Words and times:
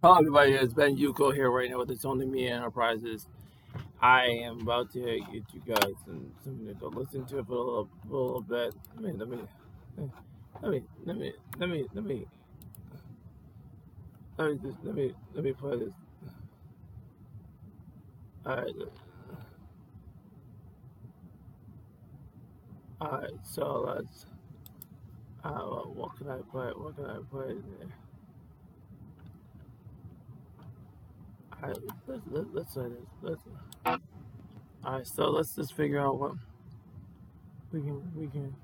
Hello, 0.00 0.14
everybody. 0.14 0.52
It's 0.52 0.72
Ben 0.72 0.96
Yuko 0.96 1.34
here 1.34 1.50
right 1.50 1.68
now 1.68 1.78
with 1.78 1.90
It's 1.90 2.04
Only 2.04 2.24
Me 2.24 2.46
Enterprises. 2.48 3.26
I 4.00 4.26
am 4.26 4.60
about 4.60 4.92
to 4.92 5.00
get 5.00 5.42
you 5.52 5.60
guys 5.66 5.92
some, 6.06 6.32
something 6.44 6.68
to 6.68 6.74
go 6.74 6.86
listen 6.86 7.26
to 7.26 7.44
for 7.44 7.52
a 7.54 7.58
little, 7.58 7.88
for 8.08 8.14
a 8.14 8.22
little 8.24 8.40
bit. 8.42 8.74
Let 8.94 9.04
me, 9.04 9.12
let 9.18 9.28
me, 9.28 9.38
let 10.62 10.70
me, 10.70 10.82
let 11.04 11.16
me, 11.18 11.32
let 11.58 11.68
me, 11.68 11.86
let 11.94 12.04
me, 12.04 12.26
let 14.38 14.52
me, 14.52 14.58
just, 14.62 14.78
let 14.84 14.94
me, 14.94 15.12
let 15.34 15.44
me 15.44 15.52
play 15.52 15.78
this. 15.78 15.94
All 18.46 18.56
right, 18.56 18.74
all 23.00 23.10
right. 23.10 23.30
So 23.44 23.84
let's. 23.96 24.26
Uh, 25.44 25.60
what 25.60 26.16
can 26.18 26.30
I 26.30 26.38
play? 26.52 26.70
What 26.76 26.96
can 26.96 27.06
I 27.06 27.18
play? 27.30 27.54
All 31.62 31.68
right, 31.70 31.78
let's 32.06 32.22
let's, 32.30 32.46
let's 32.52 32.74
this. 32.74 33.08
Let's. 33.20 33.42
All 34.84 34.92
right, 34.92 35.06
so 35.06 35.28
let's 35.30 35.54
just 35.56 35.74
figure 35.74 36.00
out 36.00 36.18
what 36.18 36.32
we 37.72 37.80
can 37.80 38.02
we 38.16 38.28
can. 38.28 38.54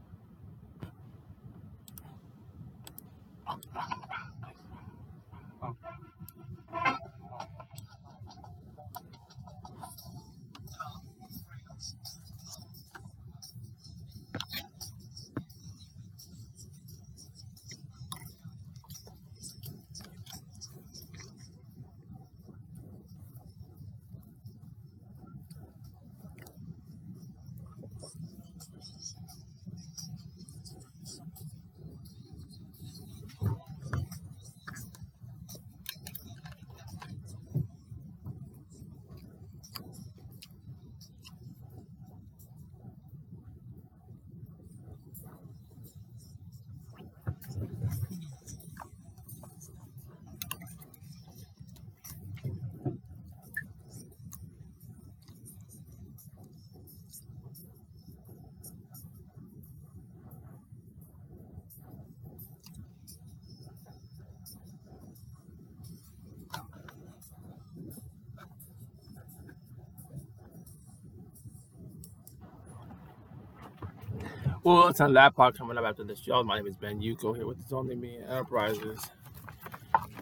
Well, 74.64 74.88
it's 74.88 74.98
on 75.02 75.12
that 75.12 75.36
coming 75.36 75.76
up 75.76 75.84
after 75.84 76.04
the 76.04 76.16
show. 76.16 76.42
My 76.42 76.56
name 76.56 76.66
is 76.66 76.74
Ben 76.78 76.98
Yuko 76.98 77.36
here 77.36 77.46
with 77.46 77.60
It's 77.60 77.70
Only 77.70 77.94
Me 77.96 78.16
Enterprises. 78.26 78.98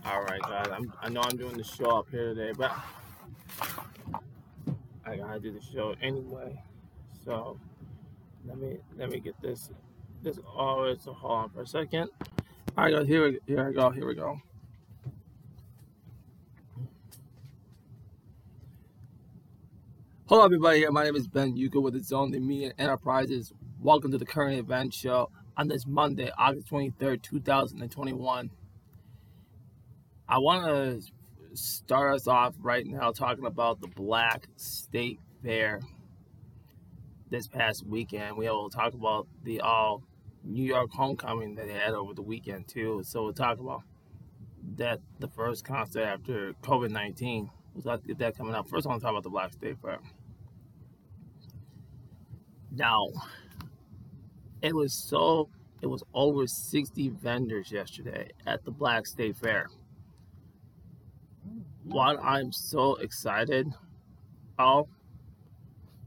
All 0.05 0.21
right, 0.25 0.43
guys. 0.43 0.67
I'm, 0.73 0.93
I 1.01 1.11
know 1.11 1.21
I'm 1.21 1.37
doing 1.37 1.57
the 1.57 1.63
show 1.63 1.99
up 1.99 2.11
here 2.11 2.35
today, 2.35 2.51
but 2.51 2.73
I 5.07 5.15
gotta 5.15 5.39
do 5.39 5.53
the 5.53 5.61
show 5.61 5.95
anyway. 6.03 6.61
So 7.25 7.57
let 8.45 8.59
me 8.59 8.79
let 8.99 9.11
me 9.11 9.21
get 9.21 9.41
this 9.41 9.71
this 10.25 10.41
all 10.57 10.83
right. 10.83 11.01
So 11.01 11.13
hold 11.13 11.39
on 11.39 11.51
for 11.51 11.63
a 11.63 11.67
second. 11.67 12.09
All 12.77 12.83
right, 12.85 12.93
guys. 12.93 13.07
Here 13.07 13.25
we 13.25 13.39
here 13.47 13.69
we 13.69 13.75
go. 13.75 13.91
Here 13.91 14.09
we 14.09 14.17
go. 14.17 14.41
Hello, 20.27 20.45
everybody. 20.45 20.79
Here, 20.79 20.91
my 20.91 21.05
name 21.05 21.15
is 21.15 21.29
Ben 21.29 21.57
Yuko 21.57 21.81
with 21.81 21.95
It's 21.95 22.11
Only 22.11 22.41
Me 22.41 22.73
Enterprises. 22.77 23.53
Welcome 23.83 24.13
to 24.13 24.19
the 24.19 24.25
current 24.25 24.61
event 24.61 24.95
show 24.95 25.31
on 25.57 25.67
this 25.67 25.89
Monday, 25.89 26.31
August 26.39 26.69
twenty 26.69 26.91
third, 27.01 27.21
two 27.21 27.41
thousand 27.41 27.83
and 27.83 27.91
twenty 27.91 28.13
one. 28.13 28.51
I 30.29 30.39
want 30.39 30.67
to 30.67 31.57
start 31.57 32.15
us 32.15 32.29
off 32.29 32.55
right 32.61 32.87
now 32.87 33.11
talking 33.11 33.45
about 33.45 33.81
the 33.81 33.89
Black 33.89 34.47
State 34.55 35.19
Fair 35.43 35.81
this 37.29 37.49
past 37.49 37.85
weekend. 37.85 38.37
We 38.37 38.49
will 38.49 38.71
talk 38.71 38.95
about 38.95 39.27
the 39.43 39.61
all 39.63 40.05
New 40.45 40.63
York 40.63 40.93
homecoming 40.93 41.57
that 41.57 41.67
they 41.67 41.73
had 41.73 41.95
over 41.95 42.15
the 42.15 42.23
weekend 42.23 42.69
too. 42.69 43.03
So 43.05 43.25
we'll 43.25 43.33
talk 43.33 43.59
about 43.59 43.83
that 44.77 45.01
the 45.19 45.27
first 45.27 45.65
concert 45.65 46.05
after 46.05 46.53
COVID 46.63 46.91
nineteen. 46.91 47.51
We'll 47.75 47.83
talk 47.83 48.03
that 48.07 48.37
coming 48.37 48.55
up. 48.55 48.69
First, 48.69 48.87
I 48.87 48.91
want 48.91 49.01
to 49.01 49.07
talk 49.07 49.11
about 49.11 49.25
the 49.25 49.31
Black 49.31 49.53
State 49.53 49.79
Fair. 49.83 49.99
Now, 52.71 53.09
it 54.63 54.75
was 54.75 54.95
so 54.95 55.49
it 55.83 55.87
was 55.89 56.05
over 56.15 56.47
60 56.47 57.09
vendors 57.09 57.73
yesterday 57.73 58.29
at 58.47 58.65
the 58.65 58.71
Black 58.71 59.05
State 59.05 59.37
Fair. 59.37 59.67
What 61.85 62.21
I'm 62.23 62.53
so 62.53 62.95
excited 62.95 63.67
of 64.59 64.87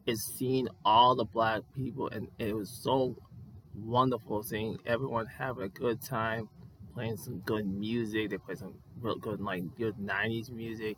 is 0.06 0.24
seeing 0.24 0.70
all 0.86 1.16
the 1.16 1.26
black 1.26 1.62
people 1.76 2.08
and 2.08 2.30
it 2.40 2.56
was 2.56 2.70
so 2.70 3.18
wonderful 3.76 4.44
seeing 4.44 4.78
everyone 4.86 5.26
having 5.26 5.64
a 5.66 5.68
good 5.68 6.02
time 6.02 6.48
playing 6.94 7.18
some 7.18 7.40
good 7.40 7.68
music. 7.68 8.30
They 8.30 8.38
played 8.38 8.60
some 8.60 8.76
real 9.02 9.18
good 9.18 9.42
like 9.42 9.64
good 9.76 9.96
90s 9.98 10.50
music 10.50 10.96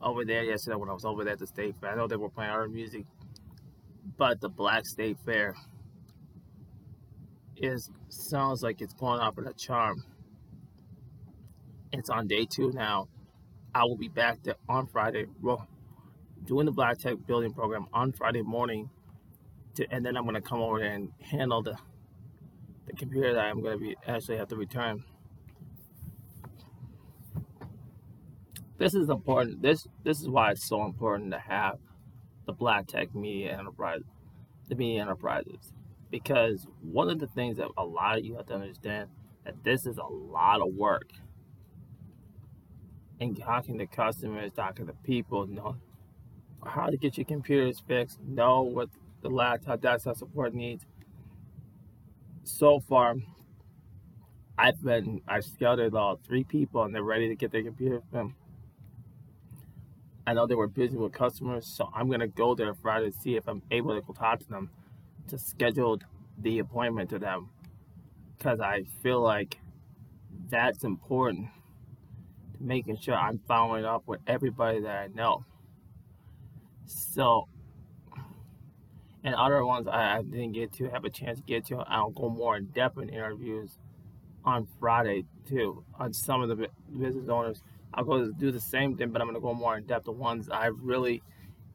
over 0.00 0.24
there 0.24 0.44
yesterday 0.44 0.76
when 0.76 0.88
I 0.88 0.94
was 0.94 1.04
over 1.04 1.24
there 1.24 1.34
at 1.34 1.38
the 1.38 1.46
state 1.46 1.74
fair. 1.78 1.90
I 1.90 1.96
know 1.96 2.06
they 2.06 2.16
were 2.16 2.30
playing 2.30 2.52
our 2.52 2.68
music, 2.68 3.04
but 4.16 4.40
the 4.40 4.48
Black 4.48 4.86
State 4.86 5.18
Fair 5.24 5.54
is 7.56 7.90
sounds 8.08 8.62
like 8.62 8.80
it's 8.80 8.94
going 8.94 9.20
off 9.20 9.36
with 9.36 9.46
a 9.46 9.52
charm. 9.54 10.04
It's 11.92 12.10
on 12.10 12.26
day 12.26 12.44
two 12.44 12.72
now. 12.72 13.08
I 13.74 13.84
will 13.84 13.96
be 13.96 14.08
back 14.08 14.42
there 14.42 14.56
on 14.68 14.86
Friday, 14.86 15.26
well, 15.42 15.66
doing 16.44 16.66
the 16.66 16.72
Black 16.72 16.98
Tech 16.98 17.16
Building 17.26 17.52
Program 17.52 17.86
on 17.92 18.12
Friday 18.12 18.42
morning, 18.42 18.90
to, 19.74 19.86
and 19.90 20.04
then 20.04 20.16
I'm 20.16 20.24
going 20.24 20.34
to 20.34 20.40
come 20.40 20.60
over 20.60 20.78
there 20.78 20.92
and 20.92 21.10
handle 21.20 21.62
the 21.62 21.76
the 22.86 22.92
computer 22.92 23.32
that 23.32 23.44
I'm 23.44 23.62
going 23.62 23.78
to 23.78 23.84
be 23.84 23.96
actually 24.06 24.36
have 24.36 24.48
to 24.48 24.56
return. 24.56 25.04
This 28.78 28.94
is 28.94 29.08
important. 29.08 29.62
This 29.62 29.86
this 30.02 30.20
is 30.20 30.28
why 30.28 30.52
it's 30.52 30.68
so 30.68 30.84
important 30.84 31.30
to 31.32 31.38
have 31.38 31.78
the 32.46 32.52
Black 32.52 32.86
Tech 32.86 33.14
Media 33.14 33.56
Enterprise, 33.58 34.02
the 34.68 34.74
media 34.74 35.00
enterprises, 35.00 35.72
because 36.14 36.64
one 36.80 37.10
of 37.10 37.18
the 37.18 37.26
things 37.26 37.56
that 37.56 37.66
a 37.76 37.84
lot 37.84 38.16
of 38.16 38.24
you 38.24 38.36
have 38.36 38.46
to 38.46 38.54
understand 38.54 39.08
that 39.44 39.64
this 39.64 39.84
is 39.84 39.98
a 39.98 40.06
lot 40.06 40.60
of 40.60 40.72
work. 40.72 41.10
And 43.20 43.36
talking 43.36 43.78
to 43.78 43.86
customers, 43.88 44.52
talking 44.54 44.86
to 44.86 44.92
people, 44.92 45.48
know 45.48 45.74
how 46.64 46.86
to 46.86 46.96
get 46.96 47.18
your 47.18 47.24
computers 47.24 47.82
fixed, 47.88 48.20
know 48.20 48.62
what 48.62 48.90
the 49.22 49.28
laptop 49.28 49.80
desktop 49.80 50.16
support 50.16 50.54
needs. 50.54 50.84
So 52.44 52.78
far, 52.78 53.16
I've 54.56 54.80
been 54.84 55.20
I've 55.26 55.44
scouted 55.44 55.96
all 55.96 56.20
three 56.24 56.44
people 56.44 56.84
and 56.84 56.94
they're 56.94 57.02
ready 57.02 57.26
to 57.26 57.34
get 57.34 57.50
their 57.50 57.64
computer 57.64 58.00
fixed. 58.12 58.36
I 60.28 60.32
know 60.34 60.46
they 60.46 60.54
were 60.54 60.68
busy 60.68 60.96
with 60.96 61.12
customers, 61.12 61.66
so 61.66 61.90
I'm 61.92 62.08
gonna 62.08 62.28
go 62.28 62.54
there 62.54 62.72
Friday 62.72 63.10
to 63.10 63.18
see 63.18 63.34
if 63.34 63.48
I'm 63.48 63.62
able 63.72 63.96
to 63.96 64.00
go 64.00 64.12
talk 64.12 64.38
to 64.38 64.48
them 64.48 64.70
to 65.28 65.38
schedule 65.38 65.98
the 66.38 66.58
appointment 66.58 67.10
to 67.10 67.18
them 67.18 67.50
because 68.36 68.60
I 68.60 68.84
feel 69.02 69.20
like 69.20 69.58
that's 70.50 70.84
important 70.84 71.48
to 72.52 72.62
making 72.62 72.98
sure 72.98 73.14
I'm 73.14 73.40
following 73.46 73.84
up 73.84 74.02
with 74.06 74.20
everybody 74.26 74.80
that 74.80 74.96
I 74.96 75.06
know. 75.08 75.44
So, 76.86 77.48
and 79.22 79.34
other 79.34 79.64
ones 79.64 79.86
I, 79.88 80.18
I 80.18 80.22
didn't 80.22 80.52
get 80.52 80.72
to 80.74 80.90
have 80.90 81.04
a 81.04 81.10
chance 81.10 81.38
to 81.38 81.44
get 81.44 81.66
to, 81.66 81.78
I'll 81.78 82.10
go 82.10 82.28
more 82.28 82.56
in 82.56 82.66
depth 82.66 82.98
in 82.98 83.08
interviews 83.08 83.78
on 84.44 84.68
Friday 84.78 85.24
too 85.48 85.84
on 85.98 86.12
some 86.12 86.42
of 86.42 86.48
the 86.48 86.68
business 86.98 87.28
owners. 87.28 87.62
I'll 87.94 88.04
go 88.04 88.30
do 88.32 88.50
the 88.50 88.60
same 88.60 88.96
thing, 88.96 89.10
but 89.10 89.22
I'm 89.22 89.28
gonna 89.28 89.40
go 89.40 89.54
more 89.54 89.76
in 89.76 89.84
depth. 89.84 90.04
The 90.04 90.12
ones 90.12 90.48
I 90.50 90.66
really 90.66 91.22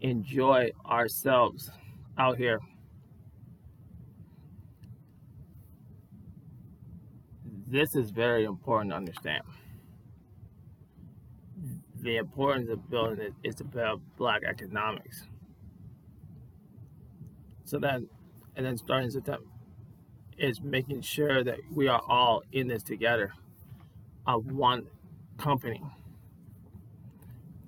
enjoy 0.02 0.72
ourselves 0.86 1.72
out 2.18 2.38
here. 2.38 2.60
This 7.70 7.96
is 7.96 8.12
very 8.12 8.46
important 8.46 8.92
to 8.92 8.98
understand. 8.98 9.44
the 12.02 12.18
importance 12.18 12.70
of 12.70 12.90
building 12.90 13.20
it 13.20 13.34
is 13.44 13.60
about 13.62 14.02
black 14.18 14.44
economics. 14.44 15.26
So 17.66 17.80
then, 17.80 18.08
and 18.56 18.66
then 18.66 18.78
starting 18.78 19.10
September 19.12 19.46
is 20.38 20.62
making 20.62 21.02
sure 21.02 21.44
that 21.44 21.60
we 21.72 21.88
are 21.88 22.02
all 22.08 22.44
in 22.52 22.68
this 22.68 22.84
together 22.84 23.34
of 24.26 24.46
one 24.52 24.88
company. 25.38 25.82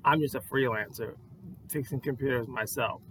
I'm 0.05 0.21
just 0.21 0.35
a 0.35 0.39
freelancer 0.39 1.15
fixing 1.69 1.99
computers 1.99 2.47
myself, 2.47 3.01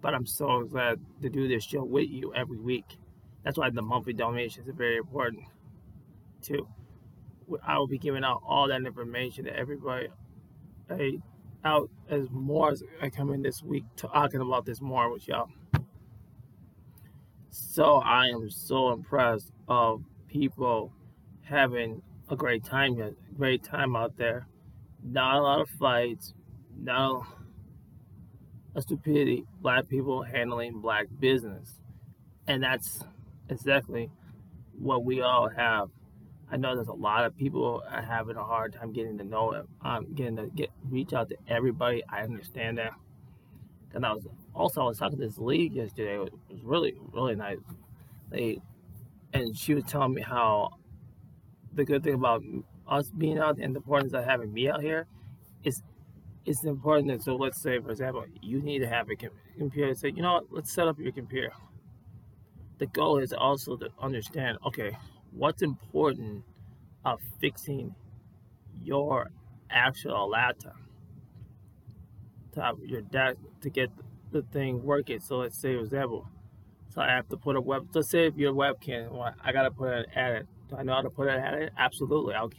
but 0.00 0.14
I'm 0.14 0.26
so 0.26 0.64
glad 0.64 1.00
to 1.22 1.28
do 1.30 1.48
this 1.48 1.64
show 1.64 1.84
with 1.84 2.10
you 2.10 2.34
every 2.34 2.58
week. 2.58 2.98
That's 3.44 3.58
why 3.58 3.70
the 3.70 3.82
monthly 3.82 4.12
donations 4.12 4.68
are 4.68 4.72
very 4.72 4.98
important 4.98 5.44
too. 6.42 6.66
I 7.64 7.78
will 7.78 7.86
be 7.86 7.98
giving 7.98 8.24
out 8.24 8.42
all 8.46 8.68
that 8.68 8.82
information 8.82 9.44
to 9.44 9.56
everybody 9.56 10.08
I, 10.90 11.18
out 11.64 11.90
as 12.08 12.26
more 12.30 12.70
as 12.70 12.82
I 13.00 13.08
come 13.08 13.32
in 13.32 13.42
this 13.42 13.62
week 13.62 13.84
talking 13.96 14.40
about 14.40 14.64
this 14.64 14.80
more 14.80 15.10
with 15.10 15.28
y'all. 15.28 15.48
So 17.50 17.96
I 17.96 18.28
am 18.28 18.50
so 18.50 18.92
impressed 18.92 19.52
of 19.68 20.02
people 20.28 20.92
having 21.42 22.02
a 22.28 22.36
great 22.36 22.64
time, 22.64 23.00
a 23.00 23.12
great 23.34 23.62
time 23.62 23.94
out 23.94 24.16
there. 24.16 24.46
Not 25.04 25.36
a 25.36 25.42
lot 25.42 25.60
of 25.60 25.68
fights, 25.68 26.32
not 26.78 27.26
a 28.74 28.82
stupidity. 28.82 29.44
Black 29.60 29.88
people 29.88 30.22
handling 30.22 30.80
black 30.80 31.06
business, 31.18 31.80
and 32.46 32.62
that's 32.62 33.00
exactly 33.48 34.10
what 34.78 35.04
we 35.04 35.20
all 35.20 35.48
have 35.48 35.90
I 36.52 36.58
know 36.58 36.74
there's 36.76 36.88
a 36.88 36.92
lot 36.92 37.24
of 37.24 37.34
people 37.34 37.82
having 37.90 38.36
a 38.36 38.44
hard 38.44 38.74
time 38.74 38.92
getting 38.92 39.16
to 39.16 39.24
know 39.24 39.52
it, 39.52 39.64
um, 39.82 40.12
getting 40.14 40.36
to 40.36 40.48
get 40.48 40.70
reach 40.90 41.14
out 41.14 41.30
to 41.30 41.36
everybody. 41.48 42.02
I 42.10 42.22
understand 42.22 42.76
that. 42.76 42.92
And 43.94 44.04
I 44.04 44.12
was 44.12 44.26
also 44.54 44.82
I 44.82 44.84
was 44.84 44.98
talking 44.98 45.18
to 45.18 45.26
this 45.26 45.38
league 45.38 45.72
yesterday. 45.72 46.16
It 46.16 46.32
was 46.50 46.62
really 46.62 46.94
really 47.12 47.36
nice. 47.36 47.58
They 48.30 48.60
and 49.32 49.56
she 49.56 49.72
was 49.72 49.84
telling 49.84 50.12
me 50.12 50.20
how 50.20 50.76
the 51.72 51.84
good 51.84 52.04
thing 52.04 52.14
about 52.14 52.42
us 52.86 53.10
being 53.16 53.38
out 53.38 53.58
and 53.58 53.74
the 53.74 53.78
importance 53.78 54.12
of 54.12 54.24
having 54.24 54.52
me 54.52 54.68
out 54.68 54.82
here 54.82 55.06
is 55.64 55.82
it's 56.44 56.64
important 56.64 57.08
that 57.08 57.22
so 57.22 57.36
let's 57.36 57.62
say 57.62 57.78
for 57.78 57.90
example 57.90 58.24
you 58.42 58.60
need 58.60 58.80
to 58.80 58.88
have 58.88 59.08
a 59.08 59.16
computer 59.56 59.94
say 59.94 60.12
you 60.14 60.20
know 60.20 60.34
what 60.34 60.44
let's 60.50 60.72
set 60.72 60.88
up 60.88 60.98
your 60.98 61.12
computer 61.12 61.52
the 62.78 62.86
goal 62.86 63.18
is 63.18 63.32
also 63.32 63.76
to 63.76 63.88
understand 64.00 64.58
okay 64.66 64.96
what's 65.34 65.62
important 65.62 66.44
of 67.04 67.20
fixing 67.40 67.94
your 68.80 69.30
actual 69.70 70.28
laptop 70.28 70.76
to 72.52 72.62
have 72.62 72.78
your 72.84 73.00
desk 73.00 73.38
to 73.62 73.70
get 73.70 73.90
the 74.30 74.42
thing 74.42 74.82
working. 74.82 75.20
So 75.20 75.38
let's 75.38 75.58
say, 75.60 75.74
for 75.74 75.80
example, 75.80 76.28
so 76.90 77.00
I 77.00 77.08
have 77.08 77.28
to 77.30 77.36
put 77.36 77.56
a 77.56 77.60
web. 77.60 77.88
Let's 77.94 78.10
say 78.10 78.26
if 78.26 78.36
your 78.36 78.52
webcam, 78.52 79.12
well, 79.12 79.34
I 79.42 79.52
gotta 79.52 79.70
put 79.70 79.92
an 79.92 80.04
edit. 80.14 80.46
Do 80.68 80.76
I 80.76 80.82
know 80.82 80.94
how 80.94 81.02
to 81.02 81.10
put 81.10 81.28
an 81.28 81.62
in? 81.62 81.70
Absolutely, 81.78 82.34
I'll 82.34 82.50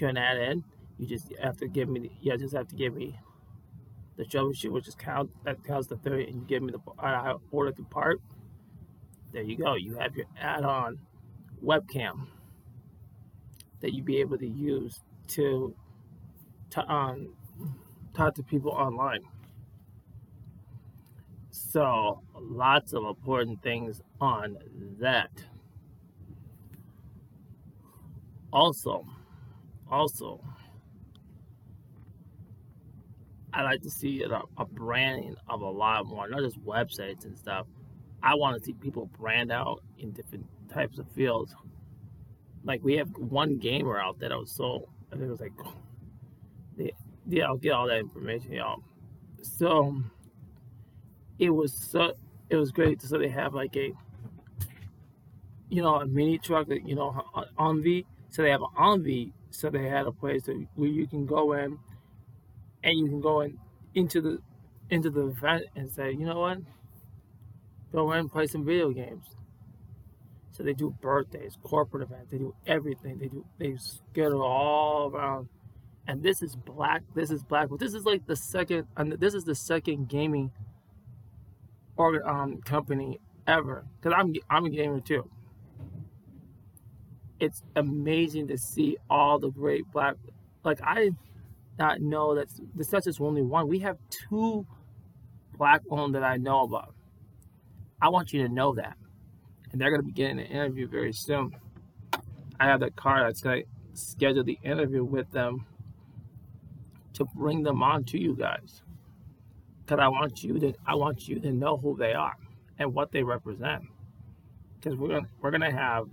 an 0.00 0.16
ad 0.16 0.38
in. 0.38 0.64
You 0.98 1.06
just 1.06 1.32
have 1.42 1.58
to 1.58 1.68
give 1.68 1.88
me. 1.88 2.00
The, 2.00 2.10
you 2.20 2.38
just 2.38 2.54
have 2.54 2.68
to 2.68 2.76
give 2.76 2.94
me 2.94 3.18
the 4.16 4.24
troubleshoot, 4.24 4.70
which 4.70 4.88
is 4.88 4.94
count 4.94 5.30
that 5.44 5.62
counts 5.64 5.88
the 5.88 5.96
thirty, 5.96 6.24
and 6.24 6.36
you 6.36 6.46
give 6.46 6.62
me 6.62 6.72
the 6.72 6.80
I 6.98 7.34
order 7.50 7.72
the 7.72 7.82
part. 7.82 8.20
There 9.32 9.42
you 9.42 9.56
go. 9.56 9.74
You 9.74 9.96
have 9.96 10.14
your 10.14 10.26
add-on 10.38 10.98
webcam 11.64 12.26
that 13.80 13.92
you'd 13.92 14.04
be 14.04 14.20
able 14.20 14.38
to 14.38 14.46
use 14.46 15.00
to, 15.28 15.74
to 16.70 16.92
um, 16.92 17.34
talk 18.14 18.34
to 18.34 18.42
people 18.42 18.70
online. 18.70 19.22
So, 21.50 22.20
lots 22.38 22.92
of 22.92 23.04
important 23.04 23.62
things 23.62 24.00
on 24.20 24.56
that. 25.00 25.30
Also, 28.52 29.06
also, 29.90 30.40
I 33.54 33.62
like 33.62 33.82
to 33.82 33.90
see 33.90 34.22
a, 34.22 34.42
a 34.58 34.64
branding 34.64 35.34
of 35.48 35.60
a 35.60 35.68
lot 35.68 36.06
more, 36.06 36.28
not 36.28 36.40
just 36.40 36.62
websites 36.64 37.24
and 37.24 37.36
stuff. 37.36 37.66
I 38.22 38.34
want 38.34 38.58
to 38.58 38.64
see 38.64 38.72
people 38.74 39.06
brand 39.18 39.50
out 39.50 39.82
in 39.98 40.12
different 40.12 40.46
types 40.68 40.98
of 40.98 41.08
fields. 41.12 41.54
Like 42.64 42.82
we 42.82 42.96
have 42.96 43.10
one 43.16 43.58
gamer 43.58 44.00
out 44.00 44.18
there 44.18 44.28
that 44.28 44.38
was 44.38 44.52
so 44.52 44.88
I 45.10 45.16
think 45.16 45.26
it 45.26 45.30
was 45.30 45.40
like 45.40 45.52
yeah, 47.26 47.46
I'll 47.46 47.56
get 47.56 47.72
all 47.72 47.86
that 47.86 47.98
information, 47.98 48.52
y'all. 48.52 48.82
So 49.42 50.02
it 51.38 51.50
was 51.50 51.72
so 51.72 52.14
it 52.50 52.56
was 52.56 52.72
great. 52.72 53.02
So 53.02 53.18
they 53.18 53.28
have 53.28 53.54
like 53.54 53.76
a 53.76 53.92
you 55.68 55.82
know 55.82 55.96
a 55.96 56.06
mini 56.06 56.38
truck 56.38 56.68
that 56.68 56.86
you 56.86 56.94
know 56.94 57.24
Humvee. 57.58 58.04
Uh, 58.04 58.08
so 58.30 58.42
they 58.42 58.50
have 58.50 58.62
an 58.62 58.68
Humvee. 58.78 59.32
So 59.50 59.68
they 59.68 59.86
had 59.86 60.06
a 60.06 60.12
place 60.12 60.44
that, 60.44 60.66
where 60.76 60.88
you 60.88 61.06
can 61.06 61.26
go 61.26 61.52
in 61.52 61.78
and 62.84 62.98
you 62.98 63.06
can 63.06 63.20
go 63.20 63.42
in 63.42 63.58
into 63.94 64.20
the 64.20 64.38
into 64.90 65.10
the 65.10 65.26
event 65.26 65.64
and 65.76 65.90
say, 65.90 66.12
you 66.12 66.26
know 66.26 66.40
what, 66.40 66.58
go 67.92 68.12
in 68.12 68.20
and 68.20 68.32
play 68.32 68.46
some 68.46 68.64
video 68.64 68.90
games. 68.90 69.36
So 70.50 70.62
they 70.62 70.74
do 70.74 70.94
birthdays, 71.00 71.56
corporate 71.62 72.02
events, 72.02 72.30
they 72.30 72.38
do 72.38 72.54
everything. 72.66 73.18
They 73.18 73.28
do 73.28 73.44
they 73.58 73.76
schedule 73.76 74.42
all 74.42 75.10
around. 75.12 75.48
And 76.06 76.22
this 76.22 76.42
is 76.42 76.56
black. 76.56 77.02
This 77.14 77.30
is 77.30 77.42
black. 77.42 77.68
This 77.78 77.94
is 77.94 78.04
like 78.04 78.26
the 78.26 78.36
second. 78.36 78.86
And 78.96 79.12
this 79.12 79.34
is 79.34 79.44
the 79.44 79.54
second 79.54 80.08
gaming 80.08 80.50
organ 81.96 82.22
um, 82.26 82.60
company 82.62 83.20
ever. 83.46 83.84
Cause 84.02 84.12
I'm 84.16 84.34
I'm 84.50 84.66
a 84.66 84.70
gamer 84.70 85.00
too. 85.00 85.30
It's 87.40 87.62
amazing 87.74 88.48
to 88.48 88.58
see 88.58 88.98
all 89.08 89.38
the 89.38 89.50
great 89.50 89.90
black. 89.92 90.16
Like 90.64 90.80
I 90.82 91.10
not 91.78 92.00
know 92.00 92.34
that 92.34 92.48
such 92.82 93.06
as 93.06 93.20
only 93.20 93.42
one. 93.42 93.68
We 93.68 93.80
have 93.80 93.96
two 94.10 94.66
black 95.56 95.82
owned 95.90 96.14
that 96.14 96.24
I 96.24 96.36
know 96.36 96.62
about. 96.62 96.94
I 98.02 98.10
want 98.10 98.34
you 98.34 98.46
to 98.46 98.52
know 98.52 98.74
that 98.74 98.96
and 99.72 99.80
they're 99.80 99.90
going 99.90 100.00
to 100.02 100.06
be 100.06 100.12
getting 100.12 100.38
an 100.38 100.46
interview 100.46 100.86
very 100.86 101.12
soon. 101.12 101.56
I 102.60 102.66
have 102.66 102.80
the 102.80 102.90
card 102.90 103.26
that's 103.26 103.40
going 103.40 103.62
to 103.62 103.68
schedule 103.98 104.44
the 104.44 104.58
interview 104.62 105.02
with 105.02 105.30
them 105.32 105.66
to 107.14 107.24
bring 107.34 107.62
them 107.62 107.82
on 107.82 108.04
to 108.04 108.20
you 108.20 108.36
guys. 108.36 108.82
Because 109.80 109.98
I 109.98 110.08
want 110.08 110.44
you 110.44 110.58
to, 110.60 110.74
I 110.86 110.94
want 110.94 111.26
you 111.26 111.40
to 111.40 111.50
know 111.52 111.76
who 111.76 111.96
they 111.96 112.12
are 112.12 112.36
and 112.78 112.94
what 112.94 113.10
they 113.10 113.22
represent. 113.22 113.82
Because 114.78 114.96
we're 114.96 115.08
gonna, 115.08 115.28
we're 115.40 115.50
gonna 115.50 115.72
have 115.72 116.06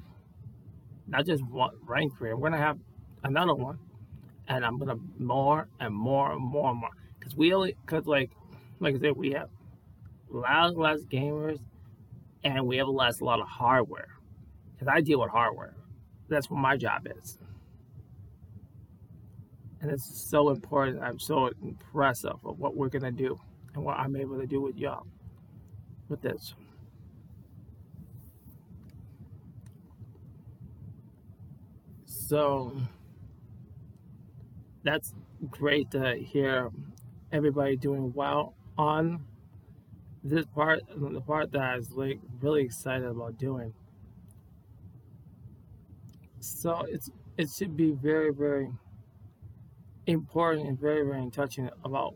not 1.07 1.25
just 1.25 1.43
one 1.45 1.75
rank 1.85 2.17
career, 2.17 2.35
we're 2.35 2.49
gonna 2.49 2.61
have 2.61 2.79
another 3.23 3.55
one, 3.55 3.79
and 4.47 4.65
I'm 4.65 4.77
gonna 4.77 4.97
more 5.17 5.67
and 5.79 5.93
more 5.93 6.31
and 6.31 6.41
more 6.41 6.71
and 6.71 6.79
more. 6.79 6.89
Because 7.19 7.35
we 7.35 7.53
only, 7.53 7.75
because 7.85 8.05
like, 8.05 8.31
like 8.79 8.95
I 8.95 8.99
said, 8.99 9.15
we 9.15 9.31
have 9.31 9.49
less 10.29 10.73
less 10.75 11.01
gamers 11.03 11.59
and 12.43 12.65
we 12.67 12.77
have 12.77 12.87
a 12.87 12.91
lot 12.91 13.39
of 13.39 13.47
hardware 13.47 14.09
because 14.73 14.87
I 14.87 15.01
deal 15.01 15.19
with 15.21 15.31
hardware. 15.31 15.75
That's 16.29 16.49
what 16.49 16.59
my 16.59 16.77
job 16.77 17.07
is, 17.17 17.37
and 19.81 19.91
it's 19.91 20.05
so 20.29 20.49
important. 20.49 21.01
I'm 21.01 21.19
so 21.19 21.51
impressive 21.61 22.37
of 22.45 22.59
what 22.59 22.75
we're 22.75 22.89
gonna 22.89 23.11
do 23.11 23.39
and 23.73 23.83
what 23.83 23.97
I'm 23.97 24.15
able 24.15 24.39
to 24.39 24.47
do 24.47 24.61
with 24.61 24.77
y'all 24.77 25.05
with 26.09 26.21
this. 26.21 26.53
So 32.05 32.73
that's 34.83 35.13
great 35.49 35.91
to 35.91 36.15
hear 36.15 36.69
everybody 37.31 37.75
doing 37.75 38.13
well 38.13 38.53
on 38.77 39.25
this 40.23 40.45
part, 40.47 40.81
the 40.95 41.21
part 41.21 41.51
that 41.51 41.61
I 41.61 41.77
was 41.77 41.91
like 41.91 42.19
really 42.41 42.63
excited 42.63 43.07
about 43.07 43.37
doing. 43.37 43.73
So 46.39 46.81
it's 46.87 47.09
it 47.37 47.49
should 47.49 47.77
be 47.77 47.91
very 47.91 48.33
very 48.33 48.69
important 50.07 50.67
and 50.67 50.79
very 50.79 51.05
very 51.05 51.29
touching 51.29 51.69
about 51.85 52.15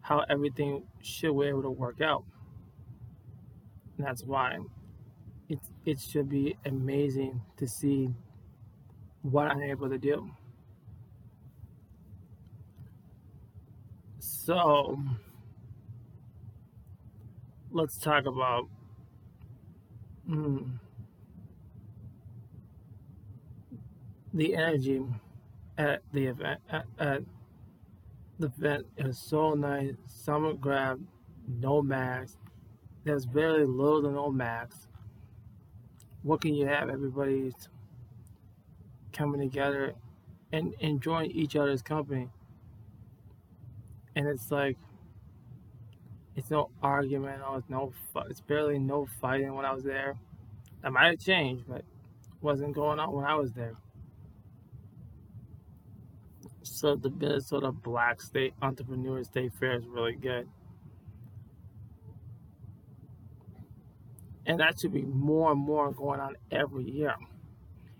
how 0.00 0.24
everything 0.28 0.84
should 1.02 1.38
be 1.38 1.46
able 1.46 1.62
to 1.62 1.70
work 1.70 2.00
out. 2.00 2.24
And 3.96 4.06
that's 4.06 4.24
why 4.24 4.58
it 5.48 5.58
it 5.84 6.00
should 6.00 6.28
be 6.28 6.56
amazing 6.64 7.40
to 7.58 7.68
see 7.68 8.10
what 9.22 9.48
I'm 9.48 9.62
able 9.62 9.88
to 9.88 9.98
do. 9.98 10.30
So 14.20 14.98
let's 17.78 17.96
talk 17.96 18.26
about 18.26 18.68
mm, 20.28 20.68
the 24.34 24.56
energy 24.56 25.04
at 25.78 26.02
the 26.12 26.26
event 26.26 26.60
at, 26.70 26.86
at 26.98 27.22
the 28.40 28.46
event 28.46 28.86
is 28.96 29.16
so 29.16 29.54
nice. 29.54 29.94
Summer 30.06 30.54
grab, 30.54 31.00
no 31.60 31.80
max. 31.80 32.36
There's 33.04 33.24
very 33.24 33.64
little 33.64 34.02
to 34.02 34.10
no 34.10 34.30
max. 34.30 34.88
What 36.22 36.40
can 36.40 36.54
you 36.54 36.66
have? 36.66 36.90
Everybody's 36.90 37.68
coming 39.12 39.40
together 39.40 39.94
and 40.52 40.74
enjoying 40.80 41.30
each 41.30 41.54
other's 41.54 41.82
company. 41.82 42.28
And 44.16 44.26
it's 44.26 44.50
like, 44.50 44.76
it's 46.38 46.50
no 46.50 46.70
argument. 46.82 47.42
Or 47.46 47.58
it's 47.58 47.68
no. 47.68 47.92
It's 48.30 48.40
barely 48.40 48.78
no 48.78 49.06
fighting 49.20 49.52
when 49.54 49.64
I 49.64 49.72
was 49.72 49.82
there. 49.82 50.14
That 50.82 50.92
might 50.92 51.06
have 51.06 51.18
changed, 51.18 51.64
but 51.68 51.84
wasn't 52.40 52.74
going 52.74 53.00
on 53.00 53.12
when 53.12 53.24
I 53.24 53.34
was 53.34 53.52
there. 53.52 53.74
So 56.62 56.94
the 56.94 57.10
Minnesota 57.10 57.72
Black 57.72 58.22
State 58.22 58.54
Entrepreneur 58.62 59.24
State 59.24 59.52
Fair 59.58 59.74
is 59.78 59.86
really 59.86 60.14
good. 60.14 60.48
And 64.46 64.60
that 64.60 64.78
should 64.80 64.92
be 64.92 65.02
more 65.02 65.50
and 65.50 65.60
more 65.60 65.90
going 65.92 66.20
on 66.20 66.36
every 66.52 66.84
year. 66.84 67.14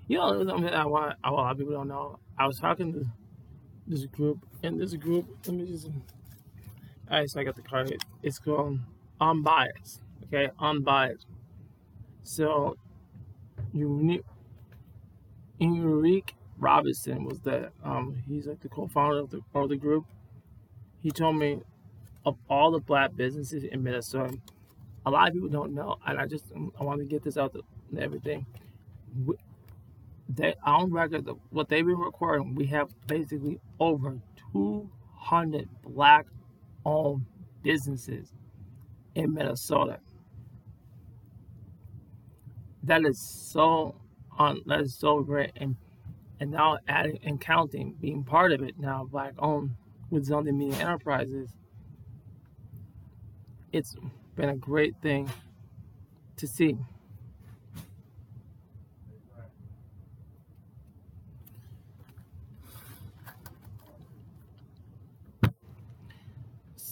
You 0.06 0.18
know, 0.18 0.46
something 0.46 0.68
I 0.68 0.86
want 0.86 1.16
a 1.24 1.30
lot 1.32 1.50
of 1.50 1.58
people 1.58 1.74
don't 1.74 1.88
know. 1.88 2.20
I 2.38 2.46
was 2.46 2.58
talking 2.58 2.92
to 2.92 3.04
this 3.86 4.06
group, 4.06 4.38
and 4.62 4.80
this 4.80 4.94
group, 4.94 5.26
let 5.46 5.56
me 5.56 5.66
just, 5.66 5.88
all 7.10 7.18
right, 7.18 7.30
so 7.30 7.40
I 7.40 7.44
got 7.44 7.56
the 7.56 7.62
card. 7.62 7.96
It's 8.22 8.38
called 8.38 8.80
Unbiased, 9.20 10.02
okay? 10.24 10.50
Unbiased. 10.58 11.26
So, 12.22 12.76
Unique, 13.72 14.24
Enrique 15.60 16.34
Robinson 16.58 17.24
was 17.24 17.40
that. 17.40 17.72
Um, 17.82 18.22
he's 18.26 18.46
like 18.46 18.60
the 18.60 18.68
co-founder 18.68 19.18
of 19.18 19.30
the 19.30 19.40
of 19.54 19.68
the 19.68 19.76
group. 19.76 20.04
He 21.00 21.10
told 21.10 21.36
me 21.36 21.60
of 22.26 22.36
all 22.50 22.70
the 22.70 22.80
black 22.80 23.16
businesses 23.16 23.64
in 23.64 23.82
Minnesota, 23.82 24.38
a 25.06 25.10
lot 25.10 25.28
of 25.28 25.34
people 25.34 25.48
don't 25.48 25.74
know, 25.74 25.96
and 26.06 26.18
I 26.18 26.26
just 26.26 26.44
I 26.78 26.84
want 26.84 27.00
to 27.00 27.06
get 27.06 27.22
this 27.22 27.38
out 27.38 27.54
to 27.54 27.62
everything. 27.98 28.44
They 30.28 30.54
on 30.64 30.92
record 30.92 31.26
what 31.50 31.68
they've 31.70 31.86
been 31.86 31.96
recording, 31.96 32.54
we 32.54 32.66
have 32.66 32.90
basically 33.06 33.60
over 33.80 34.20
200 34.52 35.68
businesses 37.62 38.32
in 39.14 39.34
Minnesota. 39.34 39.98
That 42.82 43.04
is 43.04 43.20
so 43.20 43.94
on. 44.38 44.62
That 44.66 44.80
is 44.80 44.94
so 44.94 45.20
great, 45.20 45.52
and 45.56 45.76
and 46.40 46.50
now 46.50 46.78
adding 46.88 47.18
and 47.22 47.40
counting, 47.40 47.94
being 48.00 48.22
part 48.22 48.52
of 48.52 48.62
it 48.62 48.78
now, 48.78 49.04
black 49.10 49.34
owned 49.38 49.72
with 50.10 50.28
Zonda 50.28 50.54
Media 50.54 50.78
Enterprises, 50.78 51.50
it's 53.72 53.96
been 54.36 54.48
a 54.48 54.56
great 54.56 54.94
thing 55.02 55.28
to 56.36 56.46
see. 56.46 56.76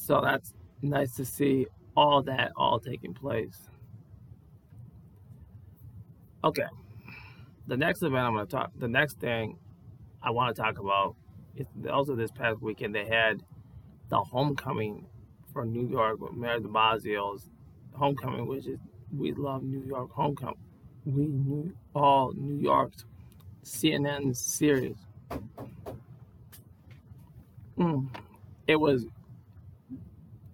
So 0.06 0.20
that's 0.22 0.54
nice 0.82 1.16
to 1.16 1.24
see 1.24 1.66
all 1.96 2.22
that 2.22 2.52
all 2.56 2.78
taking 2.78 3.14
place. 3.14 3.58
Okay 6.44 6.66
the 7.66 7.76
next 7.76 8.02
event 8.02 8.24
I'm 8.24 8.34
going 8.34 8.46
to 8.46 8.50
talk, 8.50 8.70
the 8.78 8.88
next 8.88 9.18
thing 9.18 9.58
I 10.22 10.30
want 10.30 10.54
to 10.54 10.62
talk 10.62 10.78
about 10.78 11.16
is 11.56 11.66
also 11.90 12.14
this 12.14 12.30
past 12.30 12.60
weekend 12.62 12.94
they 12.94 13.06
had 13.06 13.42
the 14.08 14.18
homecoming 14.18 15.06
for 15.52 15.64
New 15.64 15.88
York 15.88 16.20
with 16.20 16.32
Mayor 16.34 16.60
de 16.60 16.68
Blasio's 16.68 17.48
homecoming, 17.92 18.46
which 18.46 18.66
is 18.66 18.78
we 19.16 19.32
love 19.32 19.62
New 19.62 19.82
York 19.84 20.10
homecoming. 20.12 20.58
We 21.04 21.26
knew 21.26 21.72
all 21.94 22.32
New 22.34 22.60
York's 22.60 23.04
CNN 23.64 24.36
series. 24.36 24.96
Mm. 27.78 28.08
It 28.66 28.76
was. 28.76 29.06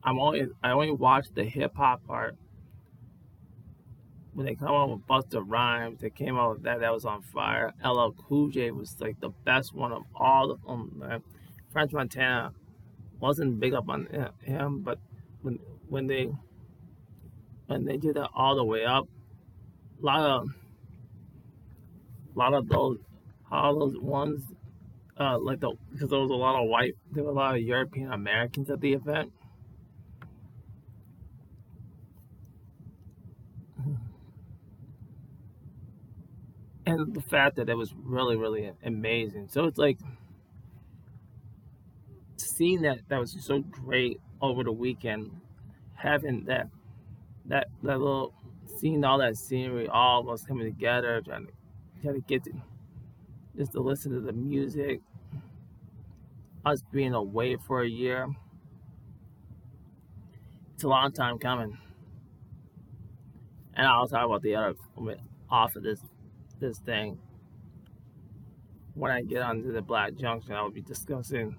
I'm 0.04 0.18
only. 0.18 0.46
I 0.62 0.72
only 0.72 0.90
watched 0.90 1.34
the 1.34 1.44
hip 1.44 1.76
hop 1.76 2.06
part 2.06 2.36
when 4.34 4.46
they 4.46 4.54
come 4.54 4.68
out 4.68 4.90
with 4.90 5.06
Busta 5.06 5.42
Rhymes, 5.46 6.00
they 6.00 6.10
came 6.10 6.38
out 6.38 6.54
with 6.54 6.62
that 6.62 6.80
that 6.80 6.92
was 6.92 7.04
on 7.04 7.22
fire. 7.22 7.72
LL 7.84 8.10
Cool 8.10 8.48
J 8.48 8.70
was 8.70 8.96
like 9.00 9.20
the 9.20 9.30
best 9.44 9.74
one 9.74 9.92
of 9.92 10.04
all 10.14 10.50
of 10.50 10.62
them. 10.64 11.22
French 11.70 11.92
Montana 11.92 12.52
wasn't 13.20 13.60
big 13.60 13.74
up 13.74 13.88
on 13.88 14.08
him, 14.42 14.80
but 14.80 14.98
when 15.42 15.58
when 15.88 16.06
they 16.06 16.30
when 17.66 17.84
they 17.84 17.96
did 17.96 18.14
that 18.16 18.30
all 18.34 18.56
the 18.56 18.64
way 18.64 18.84
up, 18.84 19.06
a 20.02 20.06
lot 20.06 20.20
of 20.20 20.48
a 22.34 22.38
lot 22.38 22.54
of 22.54 22.68
those 22.68 22.98
all 23.50 23.78
those 23.78 23.98
ones, 23.98 24.44
uh, 25.20 25.38
like 25.38 25.60
the 25.60 25.74
because 25.92 26.08
there 26.08 26.20
was 26.20 26.30
a 26.30 26.34
lot 26.34 26.60
of 26.60 26.68
white, 26.68 26.94
there 27.10 27.22
were 27.22 27.30
a 27.30 27.34
lot 27.34 27.54
of 27.54 27.60
European 27.60 28.10
Americans 28.10 28.70
at 28.70 28.80
the 28.80 28.94
event 28.94 29.30
and 36.86 37.14
the 37.14 37.22
fact 37.22 37.56
that 37.56 37.68
it 37.68 37.76
was 37.76 37.94
really 38.02 38.36
really 38.36 38.72
amazing. 38.84 39.48
So 39.48 39.64
it's 39.64 39.78
like 39.78 39.98
seeing 42.36 42.82
that 42.82 43.00
that 43.08 43.18
was 43.18 43.36
so 43.40 43.60
great 43.60 44.20
over 44.40 44.64
the 44.64 44.72
weekend 44.72 45.30
having 45.94 46.44
that 46.44 46.68
that 47.46 47.68
that 47.82 47.98
little 47.98 48.34
seeing 48.78 49.04
all 49.04 49.18
that 49.18 49.36
scenery 49.36 49.88
all 49.88 50.20
of 50.20 50.28
us 50.28 50.44
coming 50.44 50.64
together 50.64 51.20
trying 51.24 51.46
to 51.46 51.52
trying 52.02 52.14
to 52.14 52.20
get 52.22 52.42
to 52.44 52.52
just 53.56 53.72
to 53.72 53.80
listen 53.80 54.12
to 54.12 54.20
the 54.20 54.32
music 54.32 55.00
us 56.64 56.82
being 56.92 57.12
away 57.14 57.56
for 57.56 57.82
a 57.82 57.88
year. 57.88 58.28
It's 60.74 60.84
a 60.84 60.88
long 60.88 61.12
time 61.12 61.38
coming. 61.38 61.78
And 63.74 63.86
i'll 63.86 64.06
talk 64.06 64.26
about 64.26 64.42
the 64.42 64.54
other 64.54 64.74
off 65.50 65.76
of 65.76 65.82
this 65.82 65.98
this 66.62 66.78
thing 66.78 67.18
when 68.94 69.10
I 69.10 69.22
get 69.22 69.42
onto 69.42 69.72
the 69.72 69.82
Black 69.82 70.14
Junction, 70.14 70.52
I 70.52 70.62
will 70.62 70.70
be 70.70 70.82
discussing 70.82 71.56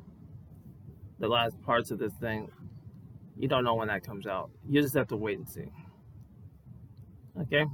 the 1.19 1.27
last 1.27 1.61
parts 1.61 1.91
of 1.91 1.99
this 1.99 2.13
thing. 2.13 2.49
You 3.37 3.47
don't 3.47 3.63
know 3.63 3.75
when 3.75 3.87
that 3.87 4.03
comes 4.03 4.27
out. 4.27 4.51
You 4.67 4.81
just 4.81 4.93
have 4.95 5.07
to 5.07 5.17
wait 5.17 5.39
and 5.39 5.49
see. 5.49 5.71
Okay? 7.41 7.65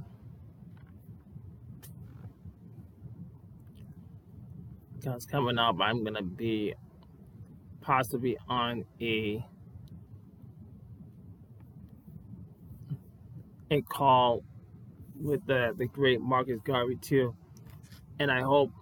Because 4.96 5.26
coming 5.26 5.58
up, 5.58 5.76
I'm 5.80 6.02
going 6.02 6.14
to 6.14 6.22
be 6.22 6.74
possibly 7.80 8.36
on 8.48 8.84
a 9.00 9.44
a 13.70 13.82
call 13.82 14.42
with 15.20 15.46
the 15.46 15.74
the 15.76 15.86
great 15.86 16.20
Marcus 16.20 16.60
Garvey 16.64 16.96
too, 16.96 17.34
and 18.18 18.30
I 18.30 18.42
hope 18.42 18.72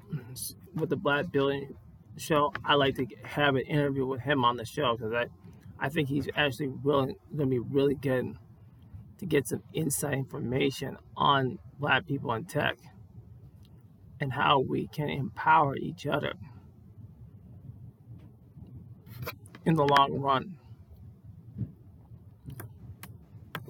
with 0.74 0.90
the 0.90 0.96
Black 0.96 1.30
Building 1.30 1.74
show, 2.16 2.52
I 2.64 2.74
like 2.74 2.96
to 2.96 3.06
have 3.24 3.56
an 3.56 3.62
interview 3.62 4.06
with 4.06 4.20
him 4.20 4.44
on 4.44 4.56
the 4.56 4.64
show 4.64 4.96
because 4.96 5.12
I, 5.12 5.26
I 5.78 5.88
think 5.88 6.08
he's 6.08 6.28
actually 6.34 6.72
really 6.82 7.16
going 7.34 7.38
to 7.38 7.46
be 7.46 7.58
really 7.58 7.94
good 7.94 8.36
to 9.18 9.26
get 9.26 9.48
some 9.48 9.62
inside 9.72 10.14
information 10.14 10.96
on 11.16 11.58
Black 11.78 12.06
people 12.06 12.32
in 12.34 12.44
tech 12.44 12.78
and 14.20 14.32
how 14.32 14.58
we 14.58 14.88
can 14.88 15.08
empower 15.08 15.76
each 15.76 16.06
other 16.06 16.32
in 19.64 19.74
the 19.74 19.84
long 19.84 20.20
run. 20.20 20.56